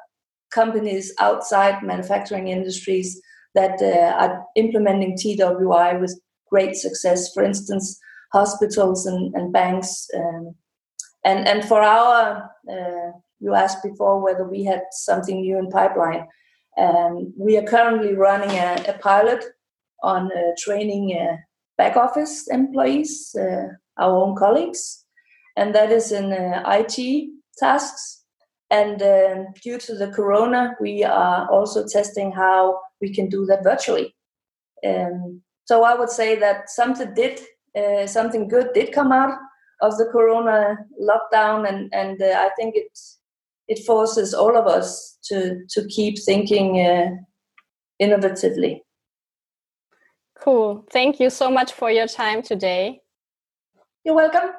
companies 0.51 1.13
outside 1.19 1.83
manufacturing 1.83 2.47
industries 2.47 3.21
that 3.55 3.81
uh, 3.81 4.23
are 4.23 4.45
implementing 4.55 5.17
TWI 5.17 5.93
with 5.99 6.19
great 6.49 6.75
success. 6.75 7.33
For 7.33 7.43
instance, 7.43 7.99
hospitals 8.31 9.05
and, 9.05 9.33
and 9.35 9.51
banks. 9.51 10.07
Um, 10.15 10.55
and, 11.25 11.47
and 11.47 11.65
for 11.65 11.81
our, 11.81 12.49
uh, 12.71 13.11
you 13.39 13.55
asked 13.55 13.83
before 13.83 14.21
whether 14.21 14.47
we 14.47 14.63
had 14.63 14.83
something 14.91 15.41
new 15.41 15.57
in 15.57 15.69
pipeline. 15.69 16.27
Um, 16.77 17.33
we 17.37 17.57
are 17.57 17.63
currently 17.63 18.13
running 18.13 18.51
a, 18.51 18.83
a 18.87 18.97
pilot 18.99 19.43
on 20.03 20.31
uh, 20.31 20.51
training 20.57 21.17
uh, 21.19 21.37
back 21.77 21.97
office 21.97 22.47
employees, 22.47 23.35
uh, 23.39 23.67
our 23.97 24.15
own 24.15 24.35
colleagues, 24.35 25.05
and 25.57 25.73
that 25.75 25.91
is 25.91 26.11
in 26.11 26.31
uh, 26.31 26.63
IT 26.67 27.29
tasks. 27.57 28.23
And 28.71 29.01
uh, 29.01 29.45
due 29.63 29.79
to 29.79 29.95
the 29.95 30.09
corona, 30.09 30.75
we 30.79 31.03
are 31.03 31.49
also 31.49 31.85
testing 31.87 32.31
how 32.31 32.79
we 33.01 33.13
can 33.13 33.27
do 33.27 33.45
that 33.47 33.63
virtually. 33.63 34.15
Um, 34.85 35.41
so 35.65 35.83
I 35.83 35.95
would 35.95 36.09
say 36.09 36.35
that 36.39 36.69
something 36.69 37.13
did 37.13 37.41
uh, 37.75 38.07
something 38.07 38.47
good 38.47 38.69
did 38.73 38.91
come 38.91 39.11
out 39.11 39.37
of 39.81 39.97
the 39.97 40.05
corona 40.11 40.77
lockdown 40.99 41.67
and 41.67 41.89
and 41.93 42.21
uh, 42.21 42.35
i 42.45 42.49
think 42.57 42.75
it 42.75 42.89
it 43.69 43.85
forces 43.85 44.33
all 44.33 44.57
of 44.57 44.67
us 44.67 45.17
to 45.29 45.65
to 45.69 45.85
keep 45.87 46.17
thinking 46.19 46.79
uh, 46.79 47.11
innovatively. 48.01 48.81
Cool. 50.43 50.85
Thank 50.91 51.19
you 51.19 51.29
so 51.29 51.49
much 51.51 51.71
for 51.73 51.91
your 51.91 52.07
time 52.07 52.41
today. 52.41 53.01
You're 54.03 54.15
welcome. 54.15 54.51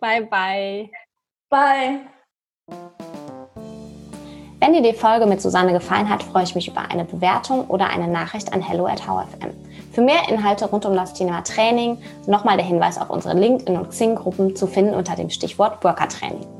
Bye 0.00 0.22
bye. 0.22 0.90
Bye 1.50 2.06
Wenn 4.60 4.74
dir 4.74 4.82
die 4.82 4.92
Folge 4.92 5.24
mit 5.24 5.40
Susanne 5.40 5.72
gefallen 5.72 6.08
hat, 6.08 6.22
freue 6.22 6.44
ich 6.44 6.54
mich 6.54 6.68
über 6.68 6.90
eine 6.90 7.06
Bewertung 7.06 7.66
oder 7.68 7.88
eine 7.88 8.08
Nachricht 8.08 8.52
an 8.52 8.60
hello 8.60 8.86
at 8.86 9.08
howfm. 9.08 9.50
Für 9.92 10.02
mehr 10.02 10.28
Inhalte 10.28 10.66
rund 10.66 10.84
um 10.84 10.94
das 10.94 11.14
Thema 11.14 11.42
Training 11.42 11.96
nochmal 12.26 12.58
der 12.58 12.66
Hinweis 12.66 12.98
auf 12.98 13.08
unsere 13.08 13.34
LinkedIn- 13.34 13.78
und 13.78 13.88
Xing-Gruppen 13.88 14.54
zu 14.54 14.66
finden 14.66 14.94
unter 14.94 15.16
dem 15.16 15.30
Stichwort 15.30 15.82
Worker 15.82 16.08
Training. 16.08 16.59